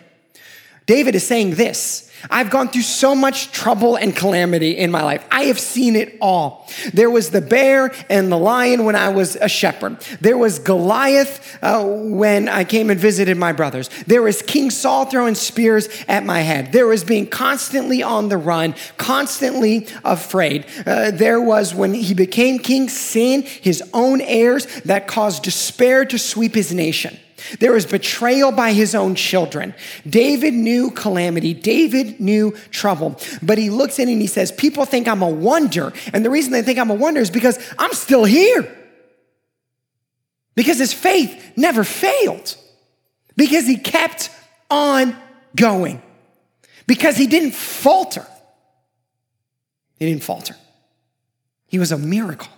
David 0.87 1.15
is 1.15 1.27
saying 1.27 1.55
this 1.55 2.04
I've 2.31 2.51
gone 2.51 2.69
through 2.69 2.83
so 2.83 3.15
much 3.15 3.53
trouble 3.53 3.97
and 3.97 4.15
calamity 4.15 4.77
in 4.77 4.91
my 4.91 5.03
life. 5.03 5.25
I 5.31 5.45
have 5.45 5.61
seen 5.61 5.95
it 5.97 6.17
all. 6.21 6.69
There 6.93 7.11
was 7.11 7.31
the 7.31 7.41
bear 7.41 7.95
and 8.09 8.33
the 8.33 8.39
lion 8.39 8.85
when 8.85 8.97
I 8.97 9.09
was 9.11 9.37
a 9.37 9.49
shepherd. 9.49 10.01
There 10.21 10.39
was 10.39 10.59
Goliath 10.59 11.59
uh, 11.63 11.85
when 11.85 12.49
I 12.49 12.65
came 12.65 12.91
and 12.91 12.99
visited 12.99 13.37
my 13.37 13.53
brothers. 13.53 13.91
There 14.07 14.23
was 14.23 14.43
King 14.43 14.71
Saul 14.71 15.05
throwing 15.07 15.35
spears 15.35 15.89
at 16.09 16.25
my 16.25 16.41
head. 16.41 16.73
There 16.73 16.87
was 16.87 17.05
being 17.05 17.27
constantly 17.27 18.03
on 18.03 18.29
the 18.29 18.39
run, 18.39 18.75
constantly 18.97 19.87
afraid. 20.05 20.67
Uh, 20.87 21.11
there 21.11 21.41
was 21.41 21.75
when 21.75 21.95
he 21.95 22.15
became 22.15 22.59
king, 22.59 22.89
sin, 22.89 23.43
his 23.43 23.83
own 23.93 24.21
heirs 24.21 24.67
that 24.83 25.07
caused 25.07 25.43
despair 25.43 26.05
to 26.07 26.19
sweep 26.19 26.55
his 26.55 26.73
nation. 26.73 27.19
There 27.61 27.73
was 27.73 27.87
betrayal 27.87 28.53
by 28.53 28.73
his 28.73 28.95
own 28.95 29.15
children. 29.15 29.75
David 30.09 30.55
knew 30.55 30.91
calamity. 30.91 31.55
David 31.55 32.21
knew 32.21 32.53
trouble. 32.71 33.21
But 33.43 33.59
he 33.59 33.71
looks 33.71 33.99
in 33.99 34.09
and 34.09 34.21
he 34.21 34.27
says, 34.27 34.53
People 34.53 34.85
think 34.85 35.09
I'm 35.09 35.23
a 35.23 35.29
wonder. 35.29 35.93
And 36.13 36.25
the 36.25 36.31
reason 36.31 36.53
they 36.53 36.63
think 36.63 36.79
I'm 36.79 36.91
a 36.91 36.95
wonder 36.95 37.21
is 37.21 37.31
because 37.31 37.59
I'm 37.79 37.93
still 37.93 38.25
here. 38.25 38.77
Because 40.55 40.79
his 40.79 40.93
faith 40.93 41.53
never 41.57 41.85
failed. 41.85 42.57
Because 43.37 43.67
he 43.67 43.77
kept 43.77 44.31
on 44.71 45.17
going. 45.57 46.03
Because 46.87 47.17
he 47.17 47.27
didn't 47.27 47.55
falter. 47.55 48.27
He 49.99 50.07
didn't 50.07 50.23
falter. 50.23 50.55
He 51.67 51.79
was 51.79 51.93
a 51.93 51.99
miracle. 51.99 52.53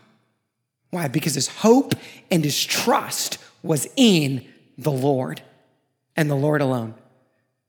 Why? 0.90 1.08
Because 1.08 1.34
his 1.34 1.48
hope 1.48 1.94
and 2.30 2.44
his 2.44 2.64
trust 2.64 3.38
was 3.62 3.88
in 3.96 4.46
the 4.78 4.90
Lord 4.90 5.42
and 6.16 6.30
the 6.30 6.34
Lord 6.34 6.60
alone. 6.60 6.94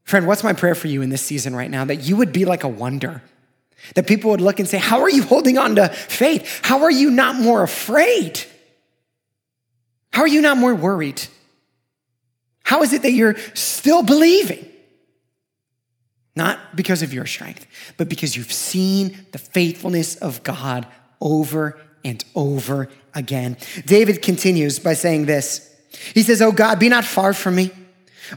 Friend, 0.04 0.26
what's 0.26 0.44
my 0.44 0.54
prayer 0.54 0.76
for 0.76 0.88
you 0.88 1.02
in 1.02 1.10
this 1.10 1.22
season 1.22 1.56
right 1.56 1.70
now? 1.70 1.86
That 1.86 1.98
you 1.98 2.16
would 2.16 2.32
be 2.32 2.46
like 2.46 2.64
a 2.64 2.70
wonder. 2.70 3.22
That 3.96 4.08
people 4.08 4.32
would 4.32 4.42
look 4.42 4.60
and 4.60 4.68
say, 4.68 4.78
How 4.78 5.02
are 5.02 5.10
you 5.10 5.24
holding 5.24 5.58
on 5.58 5.76
to 5.76 5.90
faith? 5.90 6.62
How 6.64 6.84
are 6.84 6.92
you 6.92 7.12
not 7.12 7.36
more 7.36 7.64
afraid? 7.64 8.42
How 10.12 10.22
are 10.22 10.28
you 10.28 10.42
not 10.42 10.58
more 10.58 10.74
worried? 10.74 11.22
How 12.64 12.82
is 12.84 12.94
it 12.94 13.04
that 13.04 13.12
you're 13.12 13.38
still 13.54 14.02
believing? 14.02 14.66
Not 16.36 16.76
because 16.76 17.02
of 17.02 17.14
your 17.14 17.26
strength, 17.26 17.66
but 17.98 18.10
because 18.10 18.36
you've 18.36 18.52
seen 18.52 19.26
the 19.32 19.38
faithfulness 19.38 20.16
of 20.16 20.44
God 20.44 20.88
over 21.20 21.80
and 22.04 22.24
over 22.36 22.90
again. 23.14 23.58
David 23.86 24.22
continues 24.22 24.80
by 24.80 24.94
saying 24.94 25.26
this 25.26 25.74
He 26.14 26.24
says, 26.24 26.42
Oh 26.42 26.52
God, 26.52 26.80
be 26.80 26.90
not 26.90 27.06
far 27.06 27.34
from 27.34 27.56
me. 27.56 27.72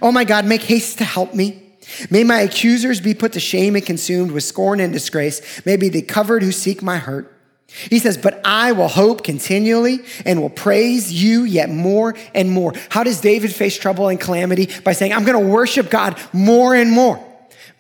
Oh 0.00 0.12
my 0.12 0.24
God, 0.24 0.44
make 0.44 0.62
haste 0.62 0.98
to 0.98 1.04
help 1.04 1.34
me. 1.34 1.62
May 2.10 2.24
my 2.24 2.40
accusers 2.40 3.00
be 3.00 3.14
put 3.14 3.32
to 3.32 3.40
shame 3.40 3.74
and 3.74 3.84
consumed 3.84 4.30
with 4.30 4.44
scorn 4.44 4.80
and 4.80 4.92
disgrace. 4.92 5.64
May 5.66 5.76
be 5.76 5.88
the 5.88 6.02
covered 6.02 6.42
who 6.42 6.52
seek 6.52 6.82
my 6.82 6.98
hurt. 6.98 7.36
He 7.66 7.98
says, 7.98 8.16
But 8.16 8.40
I 8.44 8.72
will 8.72 8.88
hope 8.88 9.24
continually 9.24 10.00
and 10.24 10.40
will 10.40 10.50
praise 10.50 11.12
you 11.12 11.44
yet 11.44 11.70
more 11.70 12.14
and 12.34 12.50
more. 12.50 12.74
How 12.90 13.02
does 13.02 13.20
David 13.20 13.54
face 13.54 13.76
trouble 13.76 14.08
and 14.08 14.20
calamity? 14.20 14.68
By 14.84 14.92
saying, 14.92 15.12
I'm 15.12 15.24
going 15.24 15.40
to 15.40 15.50
worship 15.50 15.90
God 15.90 16.18
more 16.32 16.74
and 16.74 16.90
more. 16.90 17.24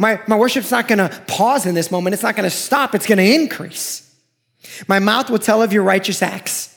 My, 0.00 0.18
my 0.26 0.38
worship's 0.38 0.70
not 0.70 0.88
gonna 0.88 1.10
pause 1.26 1.66
in 1.66 1.74
this 1.74 1.90
moment. 1.90 2.14
It's 2.14 2.22
not 2.22 2.34
gonna 2.34 2.48
stop. 2.48 2.94
It's 2.94 3.06
gonna 3.06 3.20
increase. 3.20 4.10
My 4.88 4.98
mouth 4.98 5.28
will 5.28 5.38
tell 5.38 5.60
of 5.62 5.74
your 5.74 5.82
righteous 5.82 6.22
acts 6.22 6.74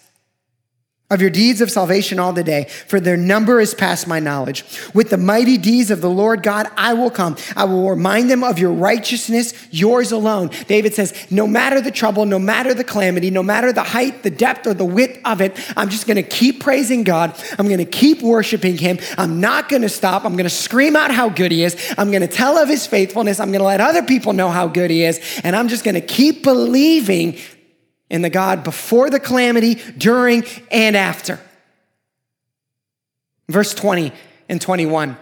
of 1.13 1.21
your 1.21 1.29
deeds 1.29 1.61
of 1.61 1.69
salvation 1.69 2.17
all 2.17 2.33
the 2.33 2.43
day, 2.43 2.65
for 2.87 2.99
their 2.99 3.15
number 3.15 3.59
is 3.59 3.75
past 3.75 4.07
my 4.07 4.19
knowledge. 4.19 4.65
With 4.95 5.11
the 5.11 5.17
mighty 5.17 5.57
deeds 5.57 5.91
of 5.91 6.01
the 6.01 6.09
Lord 6.09 6.41
God, 6.41 6.67
I 6.75 6.93
will 6.93 7.11
come. 7.11 7.37
I 7.55 7.65
will 7.65 7.87
remind 7.89 8.31
them 8.31 8.43
of 8.43 8.57
your 8.57 8.71
righteousness, 8.71 9.53
yours 9.69 10.11
alone. 10.11 10.49
David 10.67 10.95
says, 10.95 11.13
no 11.29 11.45
matter 11.45 11.81
the 11.81 11.91
trouble, 11.91 12.25
no 12.25 12.39
matter 12.39 12.73
the 12.73 12.83
calamity, 12.83 13.29
no 13.29 13.43
matter 13.43 13.71
the 13.71 13.83
height, 13.83 14.23
the 14.23 14.31
depth, 14.31 14.65
or 14.65 14.73
the 14.73 14.85
width 14.85 15.19
of 15.23 15.39
it, 15.39 15.55
I'm 15.77 15.89
just 15.89 16.07
gonna 16.07 16.23
keep 16.23 16.61
praising 16.61 17.03
God. 17.03 17.39
I'm 17.59 17.69
gonna 17.69 17.85
keep 17.85 18.21
worshiping 18.23 18.77
Him. 18.77 18.97
I'm 19.17 19.39
not 19.39 19.69
gonna 19.69 19.89
stop. 19.89 20.25
I'm 20.25 20.35
gonna 20.35 20.49
scream 20.49 20.95
out 20.95 21.11
how 21.11 21.29
good 21.29 21.51
He 21.51 21.63
is. 21.63 21.93
I'm 21.97 22.11
gonna 22.11 22.27
tell 22.27 22.57
of 22.57 22.69
His 22.69 22.87
faithfulness. 22.87 23.39
I'm 23.39 23.51
gonna 23.51 23.65
let 23.65 23.81
other 23.81 24.01
people 24.01 24.33
know 24.33 24.49
how 24.49 24.67
good 24.67 24.89
He 24.89 25.03
is. 25.03 25.19
And 25.43 25.55
I'm 25.55 25.67
just 25.67 25.83
gonna 25.83 26.01
keep 26.01 26.43
believing 26.43 27.37
in 28.13 28.21
the 28.21 28.29
God 28.29 28.63
before 28.63 29.09
the 29.09 29.19
calamity, 29.19 29.73
during, 29.97 30.45
and 30.69 30.95
after. 30.95 31.39
Verse 33.49 33.73
20 33.73 34.13
and 34.47 34.61
21. 34.61 35.17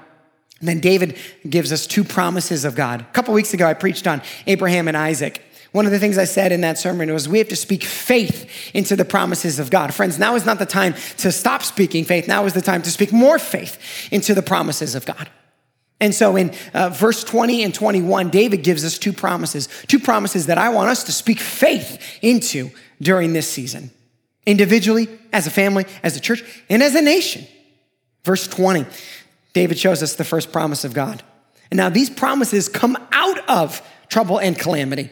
And 0.59 0.67
then 0.67 0.81
David 0.81 1.17
gives 1.49 1.71
us 1.71 1.87
two 1.87 2.03
promises 2.03 2.65
of 2.65 2.75
God. 2.75 2.99
A 2.99 3.05
couple 3.05 3.33
weeks 3.33 3.53
ago, 3.53 3.65
I 3.65 3.73
preached 3.73 4.07
on 4.07 4.21
Abraham 4.45 4.89
and 4.89 4.97
Isaac. 4.97 5.41
One 5.71 5.85
of 5.85 5.93
the 5.93 5.99
things 5.99 6.17
I 6.17 6.25
said 6.25 6.51
in 6.51 6.59
that 6.61 6.77
sermon 6.77 7.13
was 7.13 7.29
we 7.29 7.37
have 7.37 7.47
to 7.47 7.55
speak 7.55 7.85
faith 7.85 8.49
into 8.73 8.97
the 8.97 9.05
promises 9.05 9.57
of 9.57 9.69
God. 9.69 9.93
Friends, 9.93 10.19
now 10.19 10.35
is 10.35 10.45
not 10.45 10.59
the 10.59 10.65
time 10.65 10.93
to 11.19 11.31
stop 11.31 11.63
speaking 11.63 12.03
faith. 12.03 12.27
Now 12.27 12.43
is 12.43 12.53
the 12.53 12.61
time 12.61 12.81
to 12.81 12.91
speak 12.91 13.13
more 13.13 13.39
faith 13.39 13.79
into 14.11 14.35
the 14.35 14.41
promises 14.41 14.95
of 14.95 15.05
God. 15.05 15.29
And 16.01 16.15
so 16.15 16.35
in 16.35 16.51
uh, 16.73 16.89
verse 16.89 17.23
20 17.23 17.63
and 17.63 17.73
21, 17.73 18.31
David 18.31 18.63
gives 18.63 18.83
us 18.83 18.97
two 18.97 19.13
promises, 19.13 19.69
two 19.85 19.99
promises 19.99 20.47
that 20.47 20.57
I 20.57 20.69
want 20.69 20.89
us 20.89 21.03
to 21.05 21.11
speak 21.11 21.39
faith 21.39 22.19
into 22.23 22.71
during 22.99 23.33
this 23.33 23.47
season, 23.47 23.91
individually, 24.47 25.07
as 25.31 25.45
a 25.45 25.51
family, 25.51 25.85
as 26.01 26.17
a 26.17 26.19
church, 26.19 26.43
and 26.69 26.81
as 26.81 26.95
a 26.95 27.01
nation. 27.01 27.45
Verse 28.23 28.47
20, 28.47 28.85
David 29.53 29.77
shows 29.77 30.01
us 30.01 30.15
the 30.15 30.23
first 30.23 30.51
promise 30.51 30.83
of 30.83 30.95
God. 30.95 31.21
And 31.69 31.77
now 31.77 31.89
these 31.89 32.09
promises 32.09 32.67
come 32.67 32.97
out 33.11 33.47
of 33.47 33.87
trouble 34.09 34.39
and 34.39 34.57
calamity. 34.57 35.11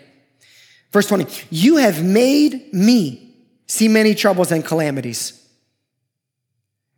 Verse 0.91 1.07
20, 1.07 1.27
you 1.51 1.77
have 1.77 2.03
made 2.03 2.73
me 2.73 3.35
see 3.67 3.87
many 3.87 4.15
troubles 4.15 4.51
and 4.51 4.65
calamities. 4.65 5.35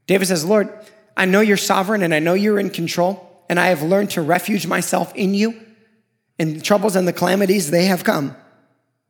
David 0.07 0.27
says, 0.27 0.45
Lord, 0.45 0.69
I 1.17 1.25
know 1.25 1.41
you're 1.41 1.57
sovereign 1.57 2.03
and 2.03 2.13
I 2.13 2.19
know 2.19 2.33
you're 2.33 2.57
in 2.57 2.69
control 2.69 3.30
and 3.51 3.59
I 3.59 3.67
have 3.67 3.83
learned 3.83 4.11
to 4.11 4.21
refuge 4.21 4.65
myself 4.65 5.13
in 5.13 5.33
you. 5.33 5.61
And 6.39 6.55
the 6.55 6.61
troubles 6.61 6.95
and 6.95 7.05
the 7.05 7.11
calamities, 7.11 7.69
they 7.69 7.83
have 7.83 8.05
come. 8.05 8.33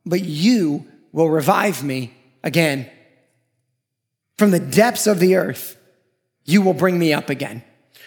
But 0.04 0.24
you 0.24 0.84
will 1.12 1.30
revive 1.30 1.84
me 1.84 2.12
again. 2.42 2.90
From 4.36 4.50
the 4.50 4.58
depths 4.58 5.06
of 5.06 5.20
the 5.20 5.36
earth, 5.36 5.78
you 6.44 6.60
will 6.60 6.74
bring 6.74 6.98
me 6.98 7.12
up 7.12 7.30
again. 7.30 7.62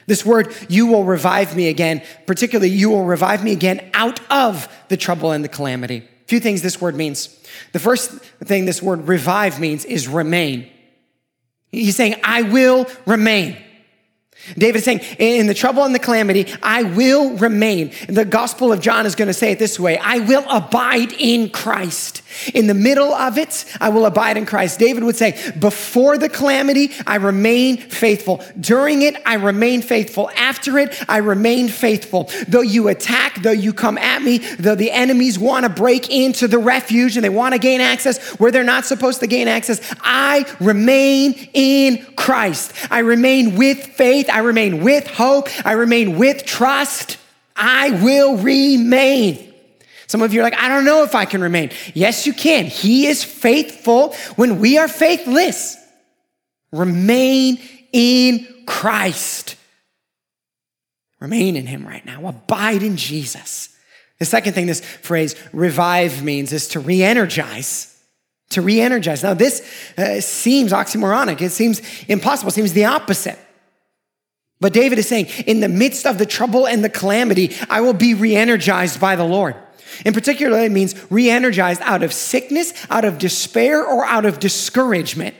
This 0.08 0.26
word, 0.26 0.54
you 0.68 0.88
will 0.88 1.06
revive 1.06 1.56
me 1.56 1.70
again, 1.70 2.04
particularly, 2.28 2.70
you 2.70 2.90
will 2.90 3.06
revive 3.06 3.42
me 3.42 3.54
again 3.54 3.90
out 3.94 4.20
of 4.30 4.68
the 4.90 4.98
trouble 4.98 5.32
and 5.32 5.42
the 5.42 5.48
calamity. 5.48 6.00
A 6.00 6.28
few 6.28 6.42
things 6.42 6.62
this 6.62 6.82
word 6.82 6.96
means. 6.96 7.30
The 7.72 7.80
first 7.80 8.12
thing 8.44 8.66
this 8.66 8.82
word 8.82 9.08
revive 9.08 9.58
means 9.58 9.86
is 9.86 10.10
remain. 10.10 10.70
He's 11.72 11.96
saying, 11.96 12.16
I 12.26 12.42
will 12.42 12.88
remain. 13.06 13.56
David 14.58 14.78
is 14.78 14.84
saying, 14.84 15.00
in 15.20 15.48
the 15.48 15.54
trouble 15.54 15.84
and 15.84 15.94
the 15.94 16.00
calamity, 16.00 16.48
I 16.62 16.84
will 16.84 17.36
remain. 17.38 17.92
The 18.08 18.26
Gospel 18.26 18.72
of 18.72 18.82
John 18.82 19.06
is 19.06 19.16
going 19.16 19.28
to 19.28 19.34
say 19.34 19.52
it 19.52 19.60
this 19.60 19.80
way 19.80 19.98
I 19.98 20.20
will 20.20 20.46
abide 20.50 21.14
in 21.14 21.50
Christ. 21.50 22.22
In 22.54 22.68
the 22.68 22.74
middle 22.74 23.14
of 23.14 23.38
it, 23.38 23.66
I 23.80 23.90
will 23.90 24.06
abide 24.06 24.38
in 24.38 24.46
Christ. 24.46 24.80
David 24.80 25.04
would 25.04 25.16
say, 25.16 25.54
Before 25.58 26.18
the 26.18 26.30
calamity, 26.30 26.92
I 27.08 27.16
remain 27.16 27.78
faithful. 27.78 28.44
During 28.60 29.02
it, 29.04 29.16
I 29.26 29.36
remain 29.36 29.82
faithful. 29.82 30.30
After 30.36 30.78
it, 30.78 31.04
I 31.10 31.18
remain 31.18 31.70
faithful. 31.70 32.30
Though 32.48 32.62
you 32.62 32.90
attack, 32.90 33.42
though 33.42 33.52
you 33.52 33.74
come 33.74 33.98
at 33.98 34.22
me, 34.22 34.40
though 34.40 34.76
the 34.76 34.92
enemies 34.92 35.40
want 35.40 35.64
to 35.64 35.70
break 35.70 36.10
into 36.10 36.48
the 36.48 36.58
refuge 36.58 37.16
and 37.16 37.24
they 37.24 37.30
want 37.30 37.54
to 37.54 37.60
gain 37.60 37.82
access 37.82 38.22
where 38.40 38.52
they're 38.52 38.64
not 38.64 38.86
supposed 38.86 39.20
to 39.22 39.28
gain 39.28 39.48
access, 39.48 39.82
I 40.02 40.46
remain 40.60 41.34
in 41.54 42.06
Christ. 42.16 42.74
I 42.92 43.00
remain 43.00 43.56
with 43.56 43.86
faith. 43.86 44.30
I 44.36 44.40
remain 44.40 44.84
with 44.84 45.08
hope. 45.08 45.48
I 45.66 45.72
remain 45.72 46.18
with 46.18 46.46
trust. 46.46 47.18
I 47.56 47.92
will 48.04 48.36
remain. 48.36 49.54
Some 50.08 50.22
of 50.22 50.34
you 50.34 50.42
are 50.42 50.44
like, 50.44 50.60
I 50.60 50.68
don't 50.68 50.84
know 50.84 51.04
if 51.04 51.16
I 51.16 51.24
can 51.24 51.40
remain. 51.40 51.72
Yes, 51.94 52.28
you 52.28 52.34
can. 52.34 52.66
He 52.66 53.08
is 53.08 53.24
faithful 53.24 54.14
when 54.36 54.60
we 54.60 54.78
are 54.78 54.90
faithless. 54.90 55.78
Remain 56.74 57.60
in 57.94 58.46
Christ. 58.68 59.56
Remain 61.22 61.56
in 61.56 61.66
Him 61.66 61.88
right 61.88 62.06
now. 62.06 62.28
Abide 62.28 62.84
in 62.84 62.98
Jesus. 62.98 63.70
The 64.20 64.26
second 64.26 64.52
thing 64.52 64.66
this 64.66 64.82
phrase 64.82 65.34
revive 65.54 66.24
means 66.24 66.52
is 66.52 66.68
to 66.70 66.82
re 66.82 67.02
energize. 67.02 67.98
To 68.50 68.62
re 68.62 68.82
energize. 68.82 69.24
Now, 69.24 69.34
this 69.34 69.62
uh, 69.98 70.20
seems 70.20 70.74
oxymoronic. 70.74 71.42
It 71.42 71.52
seems 71.52 71.82
impossible. 72.10 72.50
It 72.50 72.56
seems 72.56 72.74
the 72.74 72.84
opposite. 72.84 73.40
But 74.62 74.74
David 74.74 75.00
is 75.00 75.08
saying, 75.08 75.28
in 75.46 75.60
the 75.60 75.70
midst 75.70 76.06
of 76.06 76.18
the 76.18 76.26
trouble 76.26 76.68
and 76.68 76.84
the 76.84 76.90
calamity, 76.90 77.56
I 77.70 77.82
will 77.82 77.94
be 77.94 78.14
re 78.14 78.36
energized 78.36 79.00
by 79.00 79.16
the 79.16 79.26
Lord. 79.26 79.56
In 80.06 80.14
particular, 80.14 80.60
it 80.60 80.72
means 80.72 80.96
re 81.12 81.30
energized 81.30 81.82
out 81.84 82.04
of 82.04 82.14
sickness, 82.14 82.74
out 82.90 83.06
of 83.06 83.18
despair, 83.18 83.86
or 83.86 84.06
out 84.06 84.26
of 84.26 84.40
discouragement. 84.40 85.36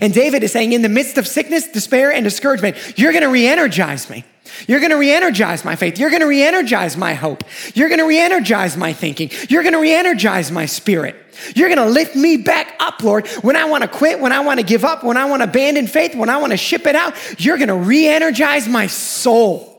And 0.00 0.12
David 0.12 0.42
is 0.42 0.52
saying, 0.52 0.72
in 0.72 0.82
the 0.82 0.88
midst 0.88 1.18
of 1.18 1.26
sickness, 1.26 1.68
despair, 1.68 2.12
and 2.12 2.24
discouragement, 2.24 2.98
you're 2.98 3.12
going 3.12 3.22
to 3.22 3.28
re 3.28 3.46
energize 3.46 4.08
me. 4.10 4.24
You're 4.66 4.80
going 4.80 4.90
to 4.90 4.96
re 4.96 5.12
energize 5.12 5.64
my 5.64 5.76
faith. 5.76 5.98
You're 5.98 6.10
going 6.10 6.22
to 6.22 6.26
re 6.26 6.42
energize 6.42 6.96
my 6.96 7.14
hope. 7.14 7.44
You're 7.74 7.88
going 7.88 8.00
to 8.00 8.06
re 8.06 8.18
energize 8.18 8.76
my 8.76 8.92
thinking. 8.92 9.30
You're 9.48 9.62
going 9.62 9.74
to 9.74 9.80
re 9.80 9.92
energize 9.92 10.50
my 10.50 10.66
spirit. 10.66 11.16
You're 11.54 11.68
going 11.68 11.86
to 11.86 11.92
lift 11.92 12.16
me 12.16 12.36
back 12.36 12.76
up, 12.80 13.02
Lord. 13.02 13.26
When 13.42 13.56
I 13.56 13.64
want 13.64 13.82
to 13.82 13.88
quit, 13.88 14.20
when 14.20 14.32
I 14.32 14.40
want 14.40 14.60
to 14.60 14.66
give 14.66 14.84
up, 14.84 15.04
when 15.04 15.16
I 15.16 15.26
want 15.26 15.42
to 15.42 15.48
abandon 15.48 15.86
faith, 15.86 16.14
when 16.14 16.28
I 16.28 16.36
want 16.38 16.52
to 16.52 16.56
ship 16.56 16.86
it 16.86 16.96
out, 16.96 17.14
you're 17.38 17.56
going 17.56 17.68
to 17.68 17.74
re 17.74 18.06
energize 18.06 18.68
my 18.68 18.86
soul. 18.86 19.72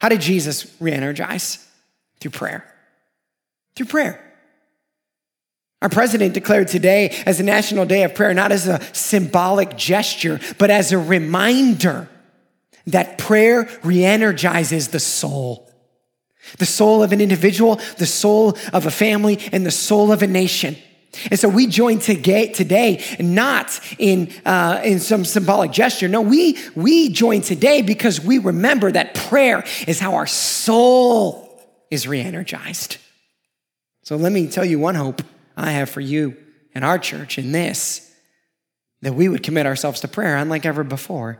How 0.00 0.08
did 0.08 0.20
Jesus 0.20 0.66
re 0.80 0.92
energize? 0.92 1.60
Through 2.20 2.32
prayer 2.32 2.70
through 3.74 3.86
prayer. 3.86 4.20
Our 5.82 5.88
president 5.88 6.32
declared 6.32 6.68
today 6.68 7.10
as 7.26 7.40
a 7.40 7.42
national 7.42 7.84
day 7.84 8.04
of 8.04 8.14
prayer, 8.14 8.32
not 8.32 8.52
as 8.52 8.66
a 8.66 8.80
symbolic 8.94 9.76
gesture, 9.76 10.40
but 10.58 10.70
as 10.70 10.92
a 10.92 10.98
reminder 10.98 12.08
that 12.86 13.18
prayer 13.18 13.68
re 13.82 14.04
energizes 14.04 14.88
the 14.88 15.00
soul. 15.00 15.63
The 16.58 16.66
soul 16.66 17.02
of 17.02 17.12
an 17.12 17.20
individual, 17.20 17.80
the 17.98 18.06
soul 18.06 18.56
of 18.72 18.86
a 18.86 18.90
family, 18.90 19.38
and 19.52 19.64
the 19.64 19.70
soul 19.70 20.12
of 20.12 20.22
a 20.22 20.26
nation. 20.26 20.76
And 21.30 21.38
so 21.38 21.48
we 21.48 21.66
join 21.66 21.98
today, 21.98 23.04
not 23.20 23.80
in, 23.98 24.32
uh, 24.44 24.80
in 24.84 24.98
some 24.98 25.24
symbolic 25.24 25.70
gesture. 25.70 26.08
No, 26.08 26.20
we, 26.20 26.58
we 26.74 27.10
join 27.10 27.40
today 27.40 27.82
because 27.82 28.20
we 28.20 28.38
remember 28.38 28.90
that 28.90 29.14
prayer 29.14 29.64
is 29.86 30.00
how 30.00 30.14
our 30.14 30.26
soul 30.26 31.62
is 31.90 32.06
re 32.08 32.20
energized. 32.20 32.98
So 34.02 34.16
let 34.16 34.32
me 34.32 34.48
tell 34.48 34.64
you 34.64 34.78
one 34.78 34.96
hope 34.96 35.22
I 35.56 35.72
have 35.72 35.88
for 35.88 36.00
you 36.00 36.36
and 36.74 36.84
our 36.84 36.98
church 36.98 37.38
in 37.38 37.52
this 37.52 38.12
that 39.02 39.14
we 39.14 39.28
would 39.28 39.42
commit 39.42 39.66
ourselves 39.66 40.00
to 40.00 40.08
prayer 40.08 40.36
unlike 40.36 40.66
ever 40.66 40.82
before 40.82 41.38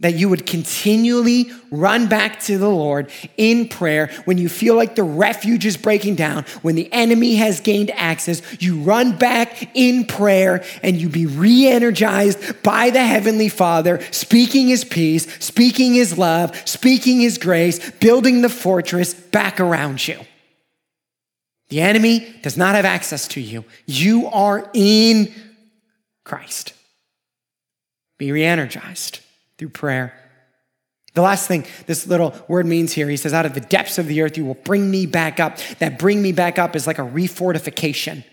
that 0.00 0.14
you 0.14 0.28
would 0.28 0.46
continually 0.46 1.50
run 1.70 2.08
back 2.08 2.40
to 2.40 2.58
the 2.58 2.68
Lord 2.68 3.10
in 3.36 3.68
prayer 3.68 4.10
when 4.24 4.36
you 4.36 4.48
feel 4.48 4.74
like 4.74 4.96
the 4.96 5.04
refuge 5.04 5.64
is 5.64 5.76
breaking 5.76 6.16
down, 6.16 6.44
when 6.62 6.74
the 6.74 6.92
enemy 6.92 7.36
has 7.36 7.60
gained 7.60 7.90
access, 7.92 8.42
you 8.60 8.82
run 8.82 9.16
back 9.16 9.74
in 9.76 10.04
prayer 10.04 10.64
and 10.82 10.96
you 11.00 11.08
be 11.08 11.26
re 11.26 11.68
energized 11.68 12.62
by 12.62 12.90
the 12.90 13.04
Heavenly 13.04 13.48
Father, 13.48 14.02
speaking 14.10 14.68
His 14.68 14.84
peace, 14.84 15.32
speaking 15.44 15.94
His 15.94 16.18
love, 16.18 16.56
speaking 16.68 17.20
His 17.20 17.38
grace, 17.38 17.90
building 17.92 18.42
the 18.42 18.48
fortress 18.48 19.14
back 19.14 19.60
around 19.60 20.06
you. 20.06 20.18
The 21.68 21.80
enemy 21.80 22.34
does 22.42 22.56
not 22.56 22.74
have 22.74 22.84
access 22.84 23.28
to 23.28 23.40
you. 23.40 23.64
You 23.86 24.26
are 24.26 24.68
in 24.74 25.32
Christ. 26.24 26.74
Be 28.18 28.32
re 28.32 28.44
energized 28.44 29.21
through 29.62 29.68
prayer. 29.68 30.12
The 31.14 31.22
last 31.22 31.46
thing 31.46 31.64
this 31.86 32.04
little 32.08 32.34
word 32.48 32.66
means 32.66 32.92
here, 32.92 33.08
he 33.08 33.16
says, 33.16 33.32
out 33.32 33.46
of 33.46 33.54
the 33.54 33.60
depths 33.60 33.96
of 33.96 34.08
the 34.08 34.20
earth, 34.22 34.36
you 34.36 34.44
will 34.44 34.54
bring 34.54 34.90
me 34.90 35.06
back 35.06 35.38
up. 35.38 35.58
That 35.78 36.00
bring 36.00 36.20
me 36.20 36.32
back 36.32 36.58
up 36.58 36.74
is 36.74 36.84
like 36.84 36.98
a 36.98 37.02
refortification, 37.02 38.24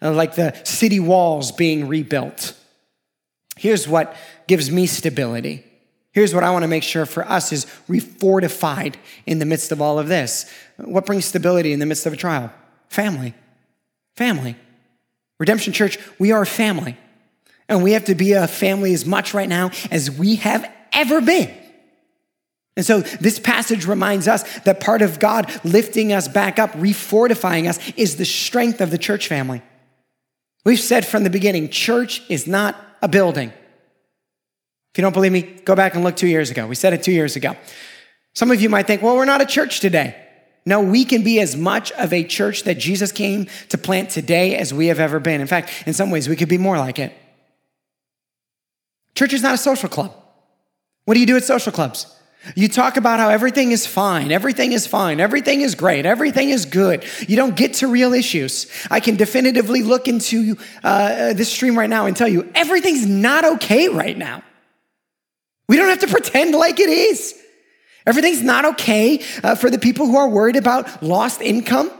uh, 0.00 0.12
like 0.12 0.36
the 0.36 0.54
city 0.62 1.00
walls 1.00 1.50
being 1.50 1.88
rebuilt. 1.88 2.54
Here's 3.56 3.88
what 3.88 4.14
gives 4.46 4.70
me 4.70 4.86
stability. 4.86 5.64
Here's 6.12 6.32
what 6.32 6.44
I 6.44 6.52
want 6.52 6.62
to 6.62 6.68
make 6.68 6.84
sure 6.84 7.06
for 7.06 7.28
us 7.28 7.52
is 7.52 7.66
refortified 7.88 8.94
in 9.26 9.40
the 9.40 9.46
midst 9.46 9.72
of 9.72 9.82
all 9.82 9.98
of 9.98 10.06
this. 10.06 10.48
What 10.76 11.06
brings 11.06 11.24
stability 11.24 11.72
in 11.72 11.80
the 11.80 11.86
midst 11.86 12.06
of 12.06 12.12
a 12.12 12.16
trial? 12.16 12.52
Family. 12.88 13.34
Family. 14.14 14.54
Redemption 15.40 15.72
Church, 15.72 15.98
we 16.20 16.30
are 16.30 16.44
family. 16.44 16.96
And 17.68 17.82
we 17.82 17.92
have 17.92 18.06
to 18.06 18.14
be 18.14 18.32
a 18.32 18.48
family 18.48 18.94
as 18.94 19.04
much 19.04 19.34
right 19.34 19.48
now 19.48 19.70
as 19.90 20.10
we 20.10 20.36
have 20.36 20.70
ever 20.92 21.20
been. 21.20 21.54
And 22.76 22.86
so 22.86 23.00
this 23.00 23.40
passage 23.40 23.86
reminds 23.86 24.28
us 24.28 24.60
that 24.60 24.80
part 24.80 25.02
of 25.02 25.18
God 25.18 25.50
lifting 25.64 26.12
us 26.12 26.28
back 26.28 26.58
up, 26.58 26.70
refortifying 26.74 27.68
us, 27.68 27.80
is 27.96 28.16
the 28.16 28.24
strength 28.24 28.80
of 28.80 28.90
the 28.92 28.98
church 28.98 29.26
family. 29.26 29.62
We've 30.64 30.78
said 30.78 31.04
from 31.04 31.24
the 31.24 31.30
beginning, 31.30 31.70
church 31.70 32.22
is 32.28 32.46
not 32.46 32.76
a 33.02 33.08
building. 33.08 33.48
If 33.48 34.98
you 34.98 35.02
don't 35.02 35.12
believe 35.12 35.32
me, 35.32 35.42
go 35.42 35.74
back 35.74 35.94
and 35.94 36.04
look 36.04 36.16
two 36.16 36.28
years 36.28 36.50
ago. 36.50 36.66
We 36.66 36.74
said 36.74 36.92
it 36.92 37.02
two 37.02 37.12
years 37.12 37.36
ago. 37.36 37.56
Some 38.34 38.50
of 38.50 38.60
you 38.60 38.68
might 38.68 38.86
think, 38.86 39.02
well, 39.02 39.16
we're 39.16 39.24
not 39.24 39.40
a 39.40 39.46
church 39.46 39.80
today. 39.80 40.14
No, 40.64 40.80
we 40.80 41.04
can 41.04 41.24
be 41.24 41.40
as 41.40 41.56
much 41.56 41.90
of 41.92 42.12
a 42.12 42.22
church 42.22 42.62
that 42.62 42.78
Jesus 42.78 43.10
came 43.10 43.48
to 43.70 43.78
plant 43.78 44.10
today 44.10 44.56
as 44.56 44.72
we 44.72 44.86
have 44.86 45.00
ever 45.00 45.18
been. 45.18 45.40
In 45.40 45.46
fact, 45.46 45.70
in 45.86 45.94
some 45.94 46.10
ways, 46.10 46.28
we 46.28 46.36
could 46.36 46.48
be 46.48 46.58
more 46.58 46.78
like 46.78 46.98
it. 46.98 47.12
Church 49.18 49.32
is 49.32 49.42
not 49.42 49.52
a 49.52 49.58
social 49.58 49.88
club. 49.88 50.14
What 51.04 51.14
do 51.14 51.20
you 51.20 51.26
do 51.26 51.36
at 51.36 51.42
social 51.42 51.72
clubs? 51.72 52.06
You 52.54 52.68
talk 52.68 52.96
about 52.96 53.18
how 53.18 53.30
everything 53.30 53.72
is 53.72 53.84
fine, 53.84 54.30
everything 54.30 54.70
is 54.70 54.86
fine, 54.86 55.18
everything 55.18 55.60
is 55.60 55.74
great, 55.74 56.06
everything 56.06 56.50
is 56.50 56.66
good. 56.66 57.04
You 57.26 57.34
don't 57.34 57.56
get 57.56 57.74
to 57.80 57.88
real 57.88 58.14
issues. 58.14 58.68
I 58.92 59.00
can 59.00 59.16
definitively 59.16 59.82
look 59.82 60.06
into 60.06 60.56
uh, 60.84 61.32
this 61.32 61.50
stream 61.50 61.76
right 61.76 61.90
now 61.90 62.06
and 62.06 62.16
tell 62.16 62.28
you 62.28 62.48
everything's 62.54 63.06
not 63.06 63.44
okay 63.54 63.88
right 63.88 64.16
now. 64.16 64.44
We 65.68 65.76
don't 65.76 65.88
have 65.88 65.98
to 65.98 66.06
pretend 66.06 66.54
like 66.54 66.78
it 66.78 66.88
is. 66.88 67.34
Everything's 68.06 68.44
not 68.44 68.66
okay 68.66 69.20
uh, 69.42 69.56
for 69.56 69.68
the 69.68 69.80
people 69.80 70.06
who 70.06 70.16
are 70.16 70.28
worried 70.28 70.54
about 70.54 71.02
lost 71.02 71.40
income. 71.40 71.90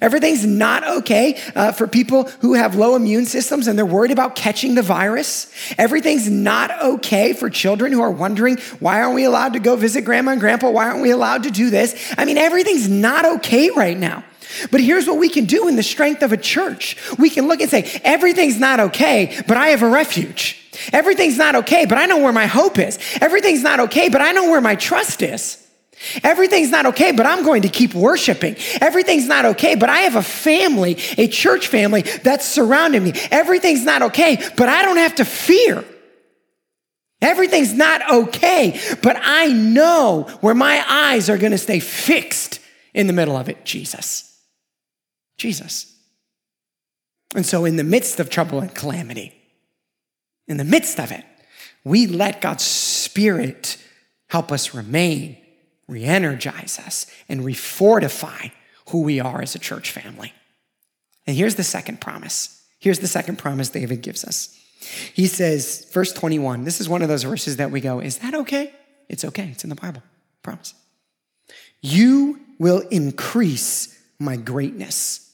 Everything's 0.00 0.46
not 0.46 0.86
okay 0.98 1.40
uh, 1.54 1.72
for 1.72 1.86
people 1.86 2.24
who 2.40 2.54
have 2.54 2.74
low 2.74 2.96
immune 2.96 3.26
systems 3.26 3.66
and 3.66 3.78
they're 3.78 3.86
worried 3.86 4.10
about 4.10 4.34
catching 4.34 4.74
the 4.74 4.82
virus. 4.82 5.52
Everything's 5.78 6.28
not 6.28 6.70
okay 6.82 7.32
for 7.32 7.50
children 7.50 7.92
who 7.92 8.00
are 8.00 8.10
wondering, 8.10 8.56
why 8.80 9.02
aren't 9.02 9.14
we 9.14 9.24
allowed 9.24 9.52
to 9.52 9.60
go 9.60 9.76
visit 9.76 10.04
grandma 10.04 10.32
and 10.32 10.40
grandpa? 10.40 10.70
Why 10.70 10.86
aren't 10.88 11.02
we 11.02 11.10
allowed 11.10 11.44
to 11.44 11.50
do 11.50 11.70
this? 11.70 12.14
I 12.16 12.24
mean, 12.24 12.38
everything's 12.38 12.88
not 12.88 13.24
okay 13.24 13.70
right 13.70 13.96
now. 13.96 14.24
But 14.70 14.80
here's 14.80 15.06
what 15.06 15.18
we 15.18 15.28
can 15.28 15.46
do 15.46 15.68
in 15.68 15.76
the 15.76 15.82
strength 15.82 16.22
of 16.22 16.32
a 16.32 16.36
church. 16.36 16.96
We 17.18 17.30
can 17.30 17.48
look 17.48 17.60
and 17.60 17.70
say, 17.70 18.00
everything's 18.04 18.58
not 18.58 18.80
okay, 18.80 19.42
but 19.46 19.56
I 19.56 19.68
have 19.68 19.82
a 19.82 19.88
refuge. 19.88 20.58
Everything's 20.92 21.38
not 21.38 21.54
okay, 21.54 21.86
but 21.86 21.98
I 21.98 22.06
know 22.06 22.18
where 22.18 22.32
my 22.32 22.46
hope 22.46 22.78
is. 22.78 22.98
Everything's 23.20 23.62
not 23.62 23.80
okay, 23.80 24.08
but 24.08 24.20
I 24.20 24.32
know 24.32 24.50
where 24.50 24.60
my 24.60 24.74
trust 24.74 25.22
is. 25.22 25.58
Everything's 26.22 26.70
not 26.70 26.86
okay, 26.86 27.12
but 27.12 27.26
I'm 27.26 27.44
going 27.44 27.62
to 27.62 27.68
keep 27.68 27.94
worshiping. 27.94 28.56
Everything's 28.80 29.26
not 29.26 29.44
okay, 29.44 29.74
but 29.74 29.88
I 29.88 30.00
have 30.00 30.16
a 30.16 30.22
family, 30.22 30.96
a 31.16 31.28
church 31.28 31.68
family 31.68 32.02
that's 32.02 32.46
surrounding 32.46 33.04
me. 33.04 33.12
Everything's 33.30 33.84
not 33.84 34.02
okay, 34.02 34.36
but 34.56 34.68
I 34.68 34.82
don't 34.82 34.96
have 34.96 35.16
to 35.16 35.24
fear. 35.24 35.84
Everything's 37.20 37.72
not 37.72 38.10
okay, 38.10 38.80
but 39.02 39.16
I 39.22 39.46
know 39.52 40.22
where 40.40 40.54
my 40.54 40.84
eyes 40.88 41.30
are 41.30 41.38
going 41.38 41.52
to 41.52 41.58
stay 41.58 41.78
fixed 41.78 42.58
in 42.94 43.06
the 43.06 43.12
middle 43.12 43.36
of 43.36 43.48
it 43.48 43.64
Jesus. 43.64 44.28
Jesus. 45.38 45.88
And 47.34 47.46
so, 47.46 47.64
in 47.64 47.76
the 47.76 47.84
midst 47.84 48.20
of 48.20 48.28
trouble 48.28 48.60
and 48.60 48.74
calamity, 48.74 49.32
in 50.48 50.56
the 50.56 50.64
midst 50.64 51.00
of 51.00 51.12
it, 51.12 51.24
we 51.84 52.06
let 52.06 52.40
God's 52.40 52.64
Spirit 52.64 53.78
help 54.28 54.52
us 54.52 54.74
remain 54.74 55.36
re 55.92 56.04
energize 56.04 56.78
us, 56.78 57.06
and 57.28 57.42
refortify 57.42 58.52
who 58.88 59.02
we 59.02 59.20
are 59.20 59.42
as 59.42 59.54
a 59.54 59.58
church 59.58 59.90
family. 59.90 60.32
And 61.26 61.36
here's 61.36 61.54
the 61.54 61.64
second 61.64 62.00
promise. 62.00 62.62
Here's 62.78 62.98
the 62.98 63.06
second 63.06 63.38
promise 63.38 63.68
David 63.68 64.02
gives 64.02 64.24
us. 64.24 64.58
He 65.14 65.26
says, 65.26 65.86
verse 65.92 66.12
21, 66.12 66.64
this 66.64 66.80
is 66.80 66.88
one 66.88 67.02
of 67.02 67.08
those 67.08 67.22
verses 67.22 67.58
that 67.58 67.70
we 67.70 67.80
go, 67.80 68.00
Is 68.00 68.18
that 68.18 68.34
okay? 68.34 68.74
It's 69.08 69.24
okay. 69.24 69.48
It's 69.52 69.62
in 69.62 69.70
the 69.70 69.76
Bible. 69.76 70.02
Promise. 70.42 70.74
You 71.80 72.40
will 72.58 72.80
increase 72.90 74.00
my 74.18 74.36
greatness. 74.36 75.30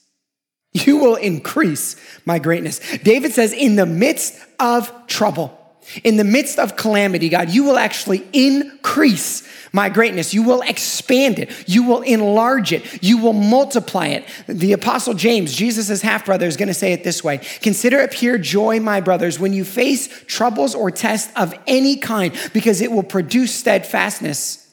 You 0.73 0.99
will 0.99 1.16
increase 1.16 1.97
my 2.27 2.38
greatness. 2.38 2.81
David 2.99 3.33
says, 3.33 3.53
in 3.53 3.77
the 3.77 3.87
midst 3.87 4.38
of 4.61 4.92
trouble, 5.07 5.59
in 6.05 6.16
the 6.16 6.25
midst 6.25 6.59
of 6.59 6.77
calamity, 6.77 7.29
God, 7.29 7.51
you 7.51 7.64
will 7.64 7.79
actually 7.79 8.27
increase 8.33 9.49
my 9.72 9.88
greatness. 9.88 10.35
You 10.35 10.42
will 10.42 10.62
expand 10.62 11.38
it. 11.38 11.68
You 11.68 11.83
will 11.85 12.02
enlarge 12.02 12.72
it. 12.72 13.02
You 13.02 13.18
will 13.18 13.33
multiply 13.33 14.09
it. 14.09 14.24
The 14.46 14.72
Apostle 14.72 15.14
James, 15.14 15.54
Jesus' 15.54 16.02
half 16.02 16.26
brother, 16.26 16.46
is 16.46 16.57
going 16.57 16.68
to 16.68 16.74
say 16.74 16.92
it 16.92 17.04
this 17.04 17.22
way 17.22 17.38
Consider 17.61 17.98
it 17.98 18.12
pure 18.12 18.38
joy, 18.38 18.81
my 18.81 19.00
brothers, 19.00 19.38
when 19.38 19.52
you 19.52 19.64
face 19.64 20.09
troubles 20.26 20.74
or 20.74 20.90
tests 20.90 21.33
of 21.37 21.54
any 21.66 21.96
kind, 21.96 22.35
because 22.52 22.81
it 22.81 22.90
will 22.92 23.02
produce 23.02 23.54
steadfastness, 23.54 24.66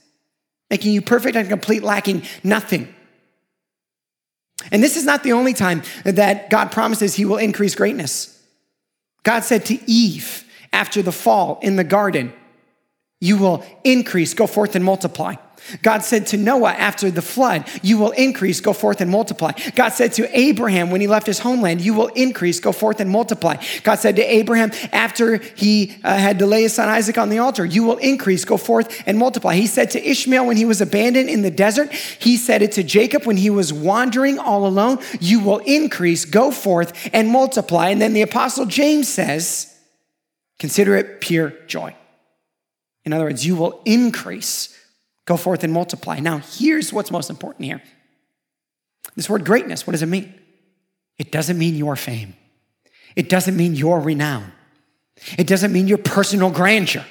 making 0.70 0.94
you 0.94 1.02
perfect 1.02 1.36
and 1.36 1.50
complete, 1.50 1.84
lacking 1.84 2.24
nothing. 2.44 2.94
And 4.72 4.82
this 4.84 4.98
is 4.98 5.06
not 5.06 5.24
the 5.24 5.34
only 5.34 5.54
time 5.54 5.84
that 6.04 6.50
God 6.50 6.72
promises 6.72 7.16
he 7.16 7.26
will 7.26 7.38
increase 7.38 7.76
greatness. 7.76 8.32
God 9.24 9.44
said 9.44 9.66
to 9.66 9.90
Eve 9.90 10.44
after 10.72 11.02
the 11.02 11.12
fall 11.12 11.60
in 11.62 11.76
the 11.76 11.84
garden, 11.84 12.34
you 13.22 13.38
will 13.38 13.66
increase, 13.84 14.34
go 14.34 14.48
forth 14.48 14.76
and 14.76 14.84
multiply. 14.84 15.36
God 15.82 16.04
said 16.04 16.28
to 16.28 16.38
Noah 16.38 16.74
after 16.74 17.10
the 17.10 17.22
flood, 17.22 17.68
You 17.82 17.98
will 17.98 18.12
increase, 18.12 18.62
go 18.62 18.74
forth 18.74 19.02
and 19.02 19.10
multiply. 19.10 19.52
God 19.74 19.90
said 19.90 20.14
to 20.14 20.38
Abraham 20.38 20.92
when 20.92 21.02
he 21.02 21.08
left 21.08 21.26
his 21.26 21.40
homeland, 21.40 21.82
You 21.82 21.94
will 21.94 22.08
increase, 22.08 22.60
go 22.60 22.72
forth 22.72 23.00
and 23.00 23.10
multiply. 23.10 23.56
God 23.84 23.96
said 23.96 24.18
to 24.18 24.22
Abraham 24.22 24.72
after 24.92 25.38
he 25.38 25.96
uh, 26.04 26.18
had 26.18 26.40
to 26.40 26.46
lay 26.46 26.64
his 26.64 26.74
son 26.74 26.90
Isaac 26.90 27.18
on 27.18 27.30
the 27.30 27.40
altar, 27.40 27.66
You 27.66 27.84
will 27.84 27.98
increase, 27.98 28.46
go 28.46 28.58
forth 28.58 29.04
and 29.08 29.18
multiply. 29.18 29.56
He 29.56 29.68
said 29.68 29.92
to 29.92 30.08
Ishmael 30.08 30.46
when 30.46 30.58
he 30.58 30.66
was 30.66 30.82
abandoned 30.82 31.30
in 31.30 31.42
the 31.42 31.52
desert, 31.52 31.92
He 31.94 32.38
said 32.38 32.62
it 32.62 32.74
to 32.74 32.84
Jacob 32.84 33.26
when 33.26 33.38
he 33.38 33.50
was 33.50 33.74
wandering 33.74 34.38
all 34.38 34.68
alone, 34.68 35.00
You 35.20 35.40
will 35.40 35.60
increase, 35.60 36.26
go 36.26 36.52
forth 36.52 37.10
and 37.12 37.30
multiply. 37.30 37.90
And 37.90 38.02
then 38.02 38.14
the 38.14 38.22
apostle 38.22 38.66
James 38.66 39.08
says, 39.08 39.72
Consider 40.60 40.96
it 40.96 41.22
pure 41.22 41.50
joy. 41.68 41.96
In 43.06 43.14
other 43.14 43.26
words, 43.26 43.46
you 43.46 43.56
will 43.56 43.82
increase, 43.86 44.78
go 45.26 45.38
forth 45.38 45.64
and 45.64 45.72
multiply. 45.72 46.20
Now, 46.20 46.40
here's 46.40 46.92
what's 46.92 47.12
most 47.12 47.30
important 47.30 47.66
here 47.66 47.82
this 49.16 49.30
word 49.30 49.46
greatness, 49.46 49.86
what 49.86 49.92
does 49.92 50.02
it 50.02 50.08
mean? 50.08 50.34
It 51.18 51.32
doesn't 51.32 51.58
mean 51.58 51.76
your 51.76 51.96
fame, 51.96 52.36
it 53.16 53.30
doesn't 53.30 53.56
mean 53.56 53.76
your 53.76 54.00
renown, 54.00 54.52
it 55.38 55.48
doesn't 55.48 55.72
mean 55.72 55.88
your 55.88 56.00
personal 56.00 56.52
grandeur. 56.52 57.06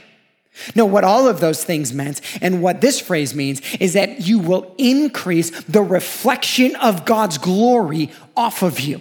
No, 0.77 0.87
what 0.87 1.03
all 1.03 1.27
of 1.27 1.41
those 1.41 1.65
things 1.65 1.93
meant, 1.93 2.21
and 2.41 2.63
what 2.63 2.81
this 2.81 3.01
phrase 3.01 3.35
means, 3.35 3.61
is 3.81 3.95
that 3.95 4.21
you 4.21 4.39
will 4.39 4.73
increase 4.79 5.51
the 5.65 5.83
reflection 5.83 6.77
of 6.77 7.05
God's 7.05 7.39
glory 7.39 8.13
off 8.37 8.63
of 8.63 8.79
you. 8.79 9.01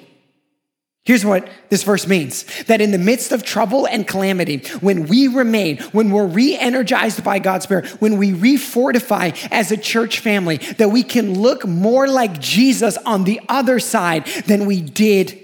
Here's 1.05 1.25
what 1.25 1.49
this 1.67 1.83
verse 1.83 2.07
means 2.07 2.45
that 2.63 2.79
in 2.79 2.91
the 2.91 2.97
midst 2.97 3.33
of 3.33 3.43
trouble 3.43 3.85
and 3.85 4.07
calamity, 4.07 4.59
when 4.79 5.07
we 5.07 5.27
remain, 5.27 5.79
when 5.91 6.11
we're 6.11 6.25
re 6.25 6.57
energized 6.57 7.25
by 7.25 7.39
God's 7.39 7.65
Spirit, 7.65 7.87
when 8.01 8.17
we 8.17 8.31
refortify 8.31 9.37
as 9.51 9.69
a 9.71 9.77
church 9.77 10.19
family, 10.19 10.57
that 10.77 10.91
we 10.91 11.03
can 11.03 11.41
look 11.41 11.67
more 11.67 12.07
like 12.07 12.39
Jesus 12.39 12.95
on 12.97 13.25
the 13.25 13.41
other 13.49 13.79
side 13.79 14.25
than 14.47 14.65
we 14.65 14.79
did 14.79 15.37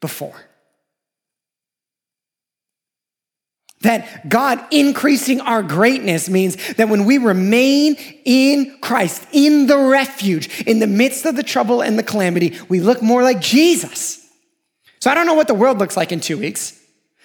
before. 0.00 0.34
That 3.82 4.30
God 4.30 4.64
increasing 4.70 5.42
our 5.42 5.62
greatness 5.62 6.30
means 6.30 6.56
that 6.76 6.88
when 6.88 7.04
we 7.04 7.18
remain 7.18 7.96
in 8.24 8.78
Christ, 8.80 9.26
in 9.30 9.66
the 9.66 9.76
refuge, 9.76 10.62
in 10.62 10.78
the 10.78 10.86
midst 10.86 11.26
of 11.26 11.36
the 11.36 11.42
trouble 11.42 11.82
and 11.82 11.98
the 11.98 12.02
calamity, 12.02 12.58
we 12.70 12.80
look 12.80 13.02
more 13.02 13.22
like 13.22 13.40
Jesus. 13.42 14.25
So 15.06 15.12
I 15.12 15.14
don't 15.14 15.26
know 15.26 15.34
what 15.34 15.46
the 15.46 15.54
world 15.54 15.78
looks 15.78 15.96
like 15.96 16.10
in 16.10 16.18
two 16.18 16.36
weeks, 16.36 16.76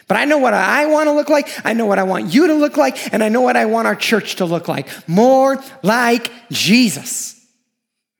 but 0.08 0.16
I 0.16 0.26
know 0.26 0.38
what 0.38 0.54
I 0.54 0.86
want 0.86 1.08
to 1.08 1.14
look 1.14 1.30
like. 1.30 1.50
I 1.66 1.74
know 1.74 1.88
what 1.88 1.98
I 1.98 2.04
want 2.04 2.32
you 2.32 2.46
to 2.46 2.54
look 2.54 2.78
like, 2.78 3.12
and 3.12 3.24
I 3.24 3.30
know 3.30 3.42
what 3.42 3.58
I 3.58 3.66
want 3.66 3.88
our 3.88 3.96
church 3.96 4.36
to 4.36 4.46
look 4.46 4.68
like. 4.68 4.88
More 5.10 5.58
like 5.82 6.32
Jesus, 6.52 7.44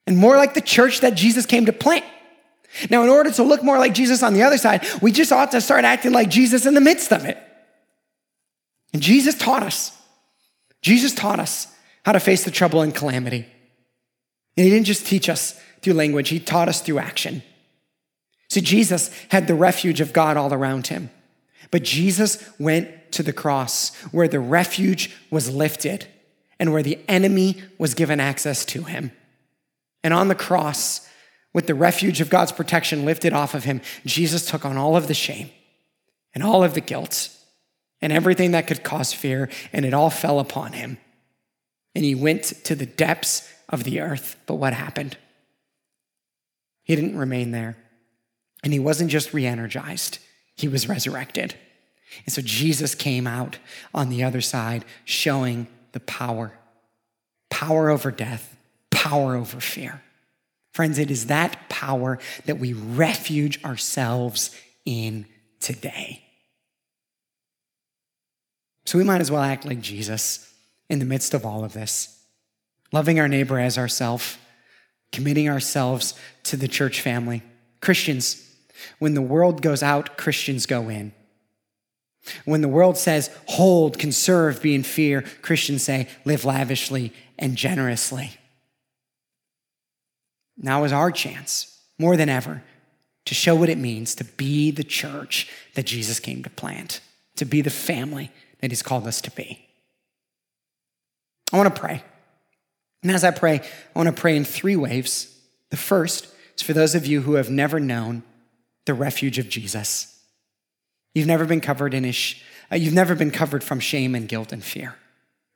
and 0.08 0.18
more 0.18 0.36
like 0.36 0.56
the 0.56 0.62
church 0.62 1.02
that 1.02 1.14
Jesus 1.14 1.46
came 1.46 1.68
to 1.68 1.74
plant. 1.74 2.04
Now, 2.90 3.04
in 3.04 3.10
order 3.10 3.32
to 3.34 3.44
look 3.44 3.64
more 3.64 3.78
like 3.78 3.94
Jesus 3.94 4.24
on 4.24 4.34
the 4.34 4.42
other 4.42 4.58
side, 4.58 4.84
we 5.00 5.12
just 5.12 5.32
ought 5.32 5.52
to 5.52 5.62
start 5.62 5.86
acting 5.86 6.12
like 6.12 6.32
Jesus 6.32 6.66
in 6.66 6.74
the 6.74 6.82
midst 6.82 7.14
of 7.14 7.26
it. 7.26 7.38
And 8.94 9.02
Jesus 9.04 9.38
taught 9.38 9.62
us. 9.62 9.96
Jesus 10.82 11.14
taught 11.14 11.40
us 11.40 11.68
how 12.04 12.14
to 12.14 12.20
face 12.20 12.46
the 12.46 12.50
trouble 12.50 12.82
and 12.82 12.96
calamity. 12.96 13.46
And 14.58 14.64
he 14.64 14.72
didn't 14.72 14.88
just 14.88 15.06
teach 15.06 15.30
us 15.30 15.54
through 15.84 15.94
language, 15.94 16.30
he 16.30 16.40
taught 16.40 16.68
us 16.68 16.82
through 16.82 16.98
action. 16.98 17.44
See, 18.52 18.60
Jesus 18.60 19.10
had 19.30 19.48
the 19.48 19.56
refuge 19.56 20.02
of 20.02 20.12
God 20.12 20.36
all 20.36 20.54
around 20.54 20.88
him. 20.88 21.10
But 21.72 21.84
Jesus 21.84 22.44
went 22.60 23.14
to 23.14 23.24
the 23.24 23.32
cross 23.32 23.96
where 24.12 24.28
the 24.28 24.42
refuge 24.42 25.16
was 25.30 25.50
lifted 25.50 26.06
and 26.60 26.74
where 26.74 26.84
the 26.84 27.00
enemy 27.08 27.64
was 27.78 27.94
given 27.94 28.20
access 28.20 28.66
to 28.66 28.84
him. 28.84 29.14
And 30.04 30.14
on 30.14 30.28
the 30.28 30.36
cross, 30.36 31.08
with 31.54 31.66
the 31.66 31.74
refuge 31.74 32.20
of 32.20 32.30
God's 32.30 32.52
protection 32.52 33.06
lifted 33.06 33.32
off 33.32 33.54
of 33.54 33.64
him, 33.64 33.80
Jesus 34.06 34.46
took 34.46 34.66
on 34.66 34.76
all 34.76 34.98
of 34.98 35.08
the 35.08 35.14
shame 35.14 35.50
and 36.36 36.44
all 36.44 36.62
of 36.62 36.74
the 36.74 36.82
guilt 36.82 37.30
and 38.02 38.12
everything 38.12 38.52
that 38.52 38.68
could 38.68 38.84
cause 38.84 39.14
fear, 39.14 39.48
and 39.72 39.86
it 39.86 39.94
all 39.94 40.10
fell 40.10 40.42
upon 40.42 40.74
him. 40.74 40.98
And 41.96 42.04
he 42.04 42.16
went 42.16 42.44
to 42.66 42.76
the 42.76 42.86
depths 42.86 43.50
of 43.70 43.86
the 43.86 44.02
earth. 44.02 44.36
But 44.46 44.56
what 44.56 44.74
happened? 44.74 45.16
He 46.84 46.98
didn't 46.98 47.18
remain 47.18 47.52
there. 47.52 47.78
And 48.64 48.74
he 48.74 48.80
wasn't 48.80 49.10
just 49.10 49.34
re 49.34 49.46
energized, 49.46 50.20
he 50.56 50.68
was 50.68 50.88
resurrected. 50.88 51.56
And 52.26 52.34
so 52.34 52.42
Jesus 52.42 52.94
came 52.94 53.26
out 53.26 53.58
on 53.94 54.10
the 54.10 54.24
other 54.24 54.42
side 54.42 54.84
showing 55.06 55.68
the 55.94 56.02
power 56.02 56.54
power 57.52 57.90
over 57.90 58.10
death, 58.10 58.58
power 58.90 59.36
over 59.36 59.60
fear. 59.60 60.02
Friends, 60.72 60.98
it 60.98 61.12
is 61.12 61.28
that 61.28 61.70
power 61.70 62.18
that 62.46 62.58
we 62.58 62.74
refuge 62.74 63.64
ourselves 63.64 64.56
in 64.86 65.28
today. 65.60 66.24
So 68.86 68.98
we 68.98 69.04
might 69.04 69.22
as 69.22 69.30
well 69.30 69.44
act 69.44 69.66
like 69.66 69.82
Jesus 69.82 70.52
in 70.90 71.00
the 71.00 71.06
midst 71.06 71.34
of 71.34 71.46
all 71.46 71.64
of 71.64 71.74
this, 71.74 72.18
loving 72.92 73.20
our 73.20 73.28
neighbor 73.28 73.60
as 73.60 73.78
ourselves, 73.78 74.38
committing 75.12 75.48
ourselves 75.48 76.16
to 76.44 76.58
the 76.58 76.68
church 76.68 77.02
family. 77.02 77.44
Christians, 77.82 78.51
when 79.00 79.14
the 79.14 79.22
world 79.22 79.62
goes 79.62 79.84
out, 79.84 80.18
Christians 80.18 80.66
go 80.66 80.90
in. 80.90 81.14
When 82.46 82.62
the 82.62 82.68
world 82.68 82.98
says, 82.98 83.30
hold, 83.48 83.98
conserve, 83.98 84.62
be 84.62 84.76
in 84.76 84.84
fear, 84.84 85.24
Christians 85.42 85.84
say, 85.84 86.08
live 86.24 86.46
lavishly 86.46 87.14
and 87.40 87.56
generously. 87.56 88.38
Now 90.58 90.84
is 90.84 90.94
our 90.94 91.12
chance, 91.12 91.80
more 91.98 92.16
than 92.16 92.30
ever, 92.30 92.62
to 93.26 93.34
show 93.34 93.56
what 93.56 93.70
it 93.70 93.78
means 93.78 94.14
to 94.16 94.24
be 94.24 94.72
the 94.72 94.84
church 94.84 95.50
that 95.74 95.86
Jesus 95.86 96.20
came 96.20 96.44
to 96.44 96.50
plant, 96.50 97.02
to 97.38 97.46
be 97.46 97.62
the 97.62 97.70
family 97.70 98.32
that 98.60 98.70
he's 98.70 98.84
called 98.84 99.08
us 99.08 99.22
to 99.22 99.32
be. 99.32 99.68
I 101.52 101.58
want 101.58 101.74
to 101.74 101.82
pray. 101.82 102.04
And 103.02 103.12
as 103.12 103.24
I 103.24 103.32
pray, 103.32 103.60
I 103.60 104.00
want 104.00 104.16
to 104.16 104.22
pray 104.22 104.38
in 104.38 104.46
three 104.46 104.76
waves. 104.76 105.36
The 105.72 105.78
first 105.78 106.28
is 106.56 106.62
for 106.62 106.74
those 106.74 106.94
of 106.94 107.08
you 107.08 107.22
who 107.22 107.34
have 107.34 107.50
never 107.50 107.80
known 107.80 108.24
the 108.86 108.94
refuge 108.94 109.38
of 109.40 109.50
Jesus. 109.50 110.20
You've 111.14 111.28
never 111.28 111.46
been 111.46 111.62
covered 111.62 111.94
in 111.94 112.04
his, 112.04 112.36
uh, 112.72 112.76
you've 112.76 112.94
never 112.94 113.16
been 113.16 113.32
covered 113.32 113.64
from 113.64 113.80
shame 113.80 114.16
and 114.16 114.28
guilt 114.28 114.52
and 114.52 114.64
fear. 114.64 114.96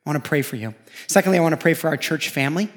I 0.04 0.10
want 0.10 0.22
to 0.22 0.28
pray 0.28 0.42
for 0.42 0.56
you. 0.56 0.74
Secondly, 1.06 1.38
I 1.38 1.40
want 1.40 1.52
to 1.52 1.60
pray 1.60 1.74
for 1.74 1.88
our 1.88 1.96
church 1.96 2.28
family 2.28 2.70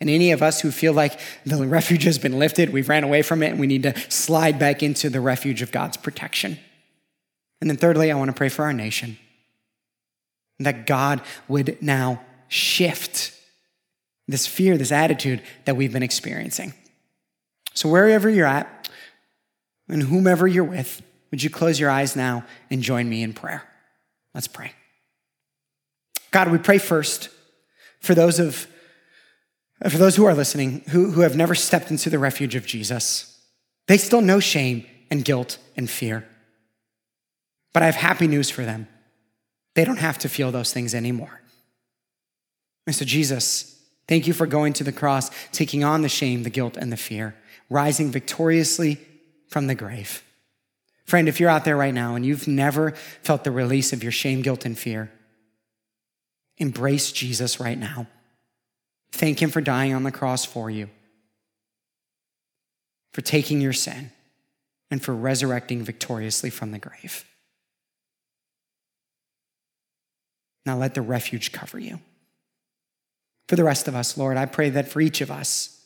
and 0.00 0.10
any 0.10 0.32
of 0.32 0.42
us 0.42 0.60
who 0.60 0.70
feel 0.70 0.92
like 0.92 1.18
the 1.46 1.66
refuge 1.66 2.02
has 2.04 2.18
been 2.18 2.38
lifted, 2.38 2.70
we've 2.70 2.88
ran 2.88 3.04
away 3.04 3.22
from 3.22 3.42
it, 3.42 3.50
and 3.50 3.60
we 3.60 3.66
need 3.66 3.84
to 3.84 3.98
slide 4.10 4.58
back 4.58 4.82
into 4.82 5.08
the 5.08 5.20
refuge 5.20 5.62
of 5.62 5.72
God's 5.72 5.96
protection. 5.96 6.58
And 7.60 7.70
then 7.70 7.76
thirdly, 7.76 8.10
I 8.10 8.14
want 8.16 8.28
to 8.28 8.36
pray 8.36 8.48
for 8.48 8.64
our 8.64 8.72
nation 8.72 9.18
that 10.58 10.86
God 10.86 11.22
would 11.48 11.80
now 11.80 12.20
shift 12.48 13.32
this 14.28 14.46
fear, 14.46 14.76
this 14.76 14.92
attitude 14.92 15.42
that 15.64 15.76
we've 15.76 15.92
been 15.92 16.02
experiencing. 16.02 16.74
So, 17.72 17.88
wherever 17.88 18.28
you're 18.28 18.46
at, 18.46 18.83
and 19.88 20.02
whomever 20.02 20.46
you're 20.46 20.64
with, 20.64 21.02
would 21.30 21.42
you 21.42 21.50
close 21.50 21.80
your 21.80 21.90
eyes 21.90 22.16
now 22.16 22.44
and 22.70 22.82
join 22.82 23.08
me 23.08 23.22
in 23.22 23.32
prayer? 23.32 23.62
Let's 24.34 24.48
pray. 24.48 24.72
God, 26.30 26.50
we 26.50 26.58
pray 26.58 26.78
first 26.78 27.28
for 28.00 28.14
those 28.14 28.38
of 28.38 28.66
for 29.88 29.98
those 29.98 30.16
who 30.16 30.24
are 30.24 30.34
listening 30.34 30.82
who, 30.90 31.10
who 31.10 31.20
have 31.20 31.36
never 31.36 31.54
stepped 31.54 31.90
into 31.90 32.08
the 32.08 32.18
refuge 32.18 32.54
of 32.54 32.64
Jesus. 32.64 33.38
They 33.86 33.98
still 33.98 34.22
know 34.22 34.40
shame 34.40 34.86
and 35.10 35.24
guilt 35.24 35.58
and 35.76 35.90
fear. 35.90 36.26
But 37.72 37.82
I 37.82 37.86
have 37.86 37.96
happy 37.96 38.26
news 38.26 38.50
for 38.50 38.64
them. 38.64 38.88
They 39.74 39.84
don't 39.84 39.98
have 39.98 40.18
to 40.18 40.28
feel 40.28 40.52
those 40.52 40.72
things 40.72 40.94
anymore. 40.94 41.40
And 42.86 42.94
so, 42.94 43.04
Jesus, 43.04 43.78
thank 44.06 44.26
you 44.26 44.32
for 44.32 44.46
going 44.46 44.72
to 44.74 44.84
the 44.84 44.92
cross, 44.92 45.30
taking 45.52 45.84
on 45.84 46.02
the 46.02 46.08
shame, 46.08 46.44
the 46.44 46.50
guilt, 46.50 46.76
and 46.76 46.92
the 46.92 46.96
fear, 46.96 47.34
rising 47.68 48.10
victoriously 48.10 48.98
from 49.54 49.68
the 49.68 49.74
grave. 49.76 50.24
Friend, 51.04 51.28
if 51.28 51.38
you're 51.38 51.48
out 51.48 51.64
there 51.64 51.76
right 51.76 51.94
now 51.94 52.16
and 52.16 52.26
you've 52.26 52.48
never 52.48 52.90
felt 53.22 53.44
the 53.44 53.52
release 53.52 53.92
of 53.92 54.02
your 54.02 54.10
shame, 54.10 54.42
guilt, 54.42 54.64
and 54.64 54.76
fear, 54.76 55.12
embrace 56.58 57.12
Jesus 57.12 57.60
right 57.60 57.78
now. 57.78 58.08
Thank 59.12 59.40
Him 59.40 59.50
for 59.50 59.60
dying 59.60 59.94
on 59.94 60.02
the 60.02 60.10
cross 60.10 60.44
for 60.44 60.70
you, 60.70 60.90
for 63.12 63.20
taking 63.20 63.60
your 63.60 63.72
sin, 63.72 64.10
and 64.90 65.00
for 65.00 65.14
resurrecting 65.14 65.84
victoriously 65.84 66.50
from 66.50 66.72
the 66.72 66.80
grave. 66.80 67.24
Now 70.66 70.76
let 70.78 70.94
the 70.94 71.00
refuge 71.02 71.52
cover 71.52 71.78
you. 71.78 72.00
For 73.46 73.54
the 73.54 73.62
rest 73.62 73.86
of 73.86 73.94
us, 73.94 74.18
Lord, 74.18 74.36
I 74.36 74.46
pray 74.46 74.70
that 74.70 74.88
for 74.88 75.00
each 75.00 75.20
of 75.20 75.30
us, 75.30 75.80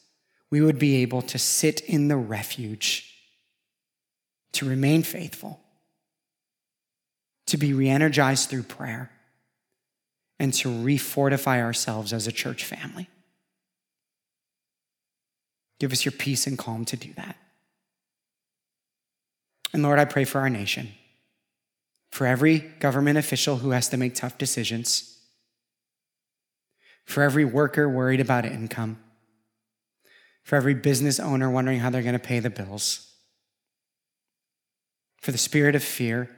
we 0.51 0.63
would 0.63 0.79
be 0.79 1.03
able 1.03 1.21
to 1.21 1.37
sit 1.37 1.83
in 1.83 2.09
the 2.09 2.17
refuge 2.17 3.17
to 4.53 4.69
remain 4.69 5.03
faithful, 5.03 5.61
to 7.47 7.57
be 7.57 7.73
re 7.73 7.89
energized 7.89 8.49
through 8.49 8.65
prayer, 8.65 9.11
and 10.39 10.53
to 10.55 10.69
refortify 10.69 11.61
ourselves 11.61 12.13
as 12.13 12.27
a 12.27 12.33
church 12.33 12.65
family. 12.65 13.09
Give 15.79 15.93
us 15.93 16.05
your 16.05 16.13
peace 16.13 16.47
and 16.47 16.59
calm 16.59 16.85
to 16.87 16.97
do 16.97 17.13
that. 17.15 17.37
And 19.73 19.83
Lord, 19.83 19.99
I 19.99 20.05
pray 20.05 20.25
for 20.25 20.41
our 20.41 20.51
nation, 20.51 20.89
for 22.11 22.27
every 22.27 22.59
government 22.59 23.19
official 23.19 23.59
who 23.59 23.71
has 23.71 23.89
to 23.91 23.97
make 23.97 24.15
tough 24.15 24.39
decisions, 24.39 25.19
for 27.05 27.23
every 27.23 27.45
worker 27.45 27.89
worried 27.89 28.21
about 28.21 28.45
income, 28.45 28.99
for 30.43 30.57
every 30.57 30.75
business 30.75 31.21
owner 31.21 31.51
wondering 31.51 31.81
how 31.81 31.91
they're 31.91 32.03
going 32.03 32.15
to 32.15 32.19
pay 32.19 32.41
the 32.41 32.51
bills 32.51 33.08
for 35.21 35.33
the 35.33 35.39
spirit 35.39 35.75
of 35.75 35.83
fear, 35.83 36.29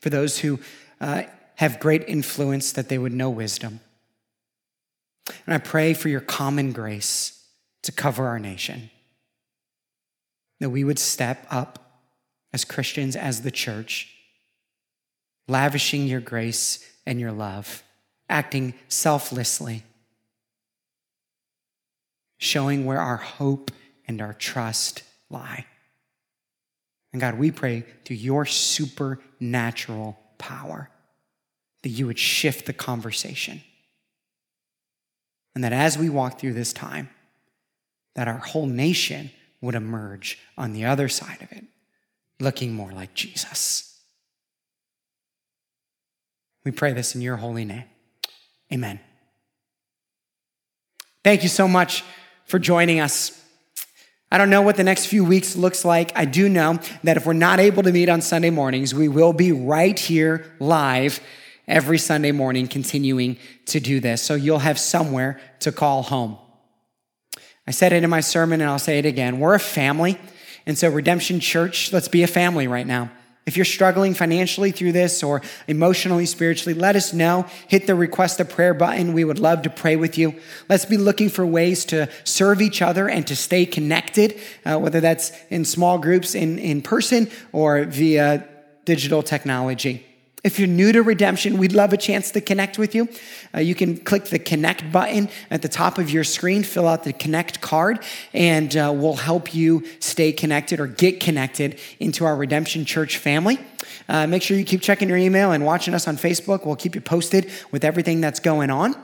for 0.00 0.10
those 0.10 0.38
who 0.38 0.58
uh, 1.00 1.24
have 1.56 1.80
great 1.80 2.04
influence, 2.08 2.72
that 2.72 2.88
they 2.88 2.98
would 2.98 3.12
know 3.12 3.30
wisdom. 3.30 3.80
And 5.46 5.54
I 5.54 5.58
pray 5.58 5.94
for 5.94 6.08
your 6.08 6.20
common 6.20 6.72
grace 6.72 7.44
to 7.82 7.92
cover 7.92 8.26
our 8.26 8.38
nation, 8.38 8.90
that 10.60 10.70
we 10.70 10.84
would 10.84 10.98
step 10.98 11.46
up 11.50 12.02
as 12.52 12.64
Christians, 12.64 13.16
as 13.16 13.42
the 13.42 13.50
church, 13.50 14.14
lavishing 15.48 16.06
your 16.06 16.20
grace 16.20 16.84
and 17.04 17.20
your 17.20 17.32
love, 17.32 17.82
acting 18.28 18.74
selflessly, 18.88 19.82
showing 22.38 22.84
where 22.84 23.00
our 23.00 23.16
hope 23.16 23.70
and 24.08 24.20
our 24.20 24.32
trust 24.32 25.02
lie. 25.30 25.66
And 27.16 27.20
God, 27.22 27.38
we 27.38 27.50
pray 27.50 27.82
through 28.04 28.16
your 28.16 28.44
supernatural 28.44 30.18
power 30.36 30.90
that 31.82 31.88
you 31.88 32.06
would 32.06 32.18
shift 32.18 32.66
the 32.66 32.74
conversation. 32.74 33.62
And 35.54 35.64
that 35.64 35.72
as 35.72 35.96
we 35.96 36.10
walk 36.10 36.38
through 36.38 36.52
this 36.52 36.74
time, 36.74 37.08
that 38.16 38.28
our 38.28 38.36
whole 38.36 38.66
nation 38.66 39.30
would 39.62 39.74
emerge 39.74 40.38
on 40.58 40.74
the 40.74 40.84
other 40.84 41.08
side 41.08 41.40
of 41.40 41.50
it, 41.52 41.64
looking 42.38 42.74
more 42.74 42.92
like 42.92 43.14
Jesus. 43.14 43.98
We 46.66 46.70
pray 46.70 46.92
this 46.92 47.14
in 47.14 47.22
your 47.22 47.36
holy 47.36 47.64
name. 47.64 47.84
Amen. 48.70 49.00
Thank 51.24 51.42
you 51.42 51.48
so 51.48 51.66
much 51.66 52.04
for 52.44 52.58
joining 52.58 53.00
us. 53.00 53.42
I 54.36 54.38
don't 54.38 54.50
know 54.50 54.60
what 54.60 54.76
the 54.76 54.84
next 54.84 55.06
few 55.06 55.24
weeks 55.24 55.56
looks 55.56 55.82
like. 55.82 56.12
I 56.14 56.26
do 56.26 56.46
know 56.46 56.78
that 57.04 57.16
if 57.16 57.24
we're 57.24 57.32
not 57.32 57.58
able 57.58 57.82
to 57.82 57.90
meet 57.90 58.10
on 58.10 58.20
Sunday 58.20 58.50
mornings, 58.50 58.94
we 58.94 59.08
will 59.08 59.32
be 59.32 59.50
right 59.50 59.98
here 59.98 60.52
live 60.60 61.20
every 61.66 61.96
Sunday 61.96 62.32
morning 62.32 62.68
continuing 62.68 63.38
to 63.64 63.80
do 63.80 63.98
this. 63.98 64.20
So 64.20 64.34
you'll 64.34 64.58
have 64.58 64.78
somewhere 64.78 65.40
to 65.60 65.72
call 65.72 66.02
home. 66.02 66.36
I 67.66 67.70
said 67.70 67.94
it 67.94 68.04
in 68.04 68.10
my 68.10 68.20
sermon 68.20 68.60
and 68.60 68.68
I'll 68.68 68.78
say 68.78 68.98
it 68.98 69.06
again. 69.06 69.40
We're 69.40 69.54
a 69.54 69.58
family. 69.58 70.20
And 70.66 70.76
so 70.76 70.90
Redemption 70.90 71.40
Church, 71.40 71.90
let's 71.90 72.08
be 72.08 72.22
a 72.22 72.26
family 72.26 72.68
right 72.68 72.86
now. 72.86 73.10
If 73.46 73.56
you're 73.56 73.64
struggling 73.64 74.12
financially 74.12 74.72
through 74.72 74.90
this 74.90 75.22
or 75.22 75.40
emotionally, 75.68 76.26
spiritually, 76.26 76.74
let 76.74 76.96
us 76.96 77.12
know. 77.12 77.46
Hit 77.68 77.86
the 77.86 77.94
request 77.94 78.40
a 78.40 78.44
prayer 78.44 78.74
button. 78.74 79.12
We 79.12 79.22
would 79.22 79.38
love 79.38 79.62
to 79.62 79.70
pray 79.70 79.94
with 79.94 80.18
you. 80.18 80.34
Let's 80.68 80.84
be 80.84 80.96
looking 80.96 81.28
for 81.28 81.46
ways 81.46 81.84
to 81.86 82.08
serve 82.24 82.60
each 82.60 82.82
other 82.82 83.08
and 83.08 83.24
to 83.28 83.36
stay 83.36 83.64
connected, 83.64 84.40
uh, 84.64 84.78
whether 84.78 85.00
that's 85.00 85.30
in 85.48 85.64
small 85.64 85.98
groups 85.98 86.34
in, 86.34 86.58
in 86.58 86.82
person 86.82 87.30
or 87.52 87.84
via 87.84 88.44
digital 88.84 89.22
technology. 89.22 90.04
If 90.44 90.58
you're 90.58 90.68
new 90.68 90.92
to 90.92 91.02
redemption, 91.02 91.58
we'd 91.58 91.72
love 91.72 91.92
a 91.92 91.96
chance 91.96 92.30
to 92.32 92.40
connect 92.40 92.78
with 92.78 92.94
you. 92.94 93.08
Uh, 93.54 93.60
you 93.60 93.74
can 93.74 93.96
click 93.96 94.26
the 94.26 94.38
connect 94.38 94.92
button 94.92 95.28
at 95.50 95.62
the 95.62 95.68
top 95.68 95.98
of 95.98 96.10
your 96.10 96.24
screen, 96.24 96.62
fill 96.62 96.86
out 96.86 97.04
the 97.04 97.12
connect 97.12 97.60
card, 97.60 98.04
and 98.32 98.76
uh, 98.76 98.92
we'll 98.94 99.16
help 99.16 99.54
you 99.54 99.84
stay 99.98 100.32
connected 100.32 100.78
or 100.78 100.86
get 100.86 101.20
connected 101.20 101.80
into 101.98 102.24
our 102.24 102.36
Redemption 102.36 102.84
Church 102.84 103.16
family. 103.16 103.58
Uh, 104.08 104.26
make 104.26 104.42
sure 104.42 104.56
you 104.56 104.64
keep 104.64 104.82
checking 104.82 105.08
your 105.08 105.18
email 105.18 105.52
and 105.52 105.64
watching 105.64 105.94
us 105.94 106.06
on 106.06 106.16
Facebook. 106.16 106.64
We'll 106.64 106.76
keep 106.76 106.94
you 106.94 107.00
posted 107.00 107.50
with 107.72 107.82
everything 107.82 108.20
that's 108.20 108.38
going 108.38 108.70
on. 108.70 108.94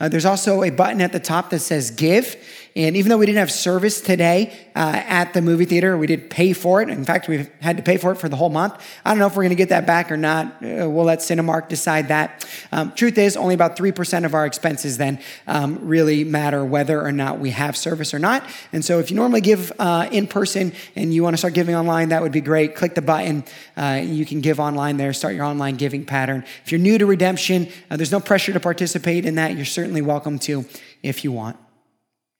Uh, 0.00 0.08
there's 0.08 0.24
also 0.24 0.62
a 0.62 0.70
button 0.70 1.00
at 1.00 1.12
the 1.12 1.20
top 1.20 1.50
that 1.50 1.60
says 1.60 1.90
give. 1.90 2.36
And 2.76 2.94
even 2.94 3.08
though 3.08 3.16
we 3.16 3.24
didn't 3.24 3.38
have 3.38 3.50
service 3.50 4.02
today 4.02 4.54
uh, 4.74 5.02
at 5.06 5.32
the 5.32 5.40
movie 5.40 5.64
theater, 5.64 5.96
we 5.96 6.06
did 6.06 6.28
pay 6.28 6.52
for 6.52 6.82
it. 6.82 6.90
In 6.90 7.06
fact, 7.06 7.26
we've 7.26 7.50
had 7.60 7.78
to 7.78 7.82
pay 7.82 7.96
for 7.96 8.12
it 8.12 8.16
for 8.16 8.28
the 8.28 8.36
whole 8.36 8.50
month. 8.50 8.74
I 9.02 9.10
don't 9.10 9.18
know 9.18 9.26
if 9.26 9.34
we're 9.34 9.44
going 9.44 9.48
to 9.48 9.56
get 9.56 9.70
that 9.70 9.86
back 9.86 10.12
or 10.12 10.18
not. 10.18 10.62
Uh, 10.62 10.88
we'll 10.90 11.06
let 11.06 11.20
Cinemark 11.20 11.70
decide 11.70 12.08
that. 12.08 12.46
Um, 12.72 12.92
truth 12.92 13.16
is, 13.16 13.34
only 13.34 13.54
about 13.54 13.78
3% 13.78 14.26
of 14.26 14.34
our 14.34 14.44
expenses 14.44 14.98
then 14.98 15.20
um, 15.46 15.88
really 15.88 16.22
matter 16.22 16.66
whether 16.66 17.00
or 17.00 17.12
not 17.12 17.38
we 17.38 17.48
have 17.50 17.78
service 17.78 18.12
or 18.12 18.18
not. 18.18 18.44
And 18.74 18.84
so 18.84 18.98
if 18.98 19.10
you 19.10 19.16
normally 19.16 19.40
give 19.40 19.72
uh, 19.78 20.10
in 20.12 20.26
person 20.26 20.74
and 20.94 21.14
you 21.14 21.22
want 21.22 21.32
to 21.32 21.38
start 21.38 21.54
giving 21.54 21.74
online, 21.74 22.10
that 22.10 22.20
would 22.20 22.32
be 22.32 22.42
great. 22.42 22.74
Click 22.74 22.94
the 22.94 23.00
button. 23.00 23.42
Uh, 23.74 24.02
you 24.04 24.26
can 24.26 24.42
give 24.42 24.60
online 24.60 24.98
there, 24.98 25.14
start 25.14 25.34
your 25.34 25.44
online 25.44 25.76
giving 25.76 26.04
pattern. 26.04 26.44
If 26.62 26.72
you're 26.72 26.80
new 26.80 26.98
to 26.98 27.06
redemption, 27.06 27.68
uh, 27.90 27.96
there's 27.96 28.12
no 28.12 28.20
pressure 28.20 28.52
to 28.52 28.60
participate 28.60 29.24
in 29.24 29.36
that. 29.36 29.56
You're 29.56 29.64
certainly 29.64 30.02
welcome 30.02 30.38
to 30.40 30.66
if 31.02 31.24
you 31.24 31.32
want. 31.32 31.56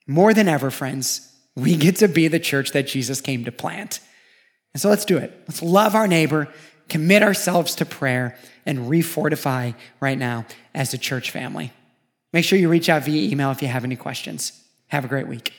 More 0.06 0.32
than 0.32 0.48
ever, 0.48 0.70
friends, 0.70 1.32
we 1.54 1.76
get 1.76 1.96
to 1.96 2.08
be 2.08 2.28
the 2.28 2.38
church 2.38 2.72
that 2.72 2.86
Jesus 2.86 3.20
came 3.20 3.44
to 3.44 3.52
plant. 3.52 4.00
And 4.74 4.80
so 4.80 4.88
let's 4.88 5.04
do 5.04 5.16
it. 5.16 5.32
Let's 5.48 5.62
love 5.62 5.94
our 5.94 6.06
neighbor, 6.06 6.48
commit 6.88 7.22
ourselves 7.22 7.74
to 7.76 7.86
prayer, 7.86 8.36
and 8.64 8.90
refortify 8.90 9.74
right 10.00 10.18
now 10.18 10.44
as 10.74 10.92
a 10.92 10.98
church 10.98 11.30
family. 11.30 11.72
Make 12.32 12.44
sure 12.44 12.58
you 12.58 12.68
reach 12.68 12.88
out 12.88 13.04
via 13.04 13.30
email 13.30 13.50
if 13.50 13.62
you 13.62 13.68
have 13.68 13.84
any 13.84 13.96
questions. 13.96 14.52
Have 14.88 15.04
a 15.04 15.08
great 15.08 15.26
week. 15.26 15.52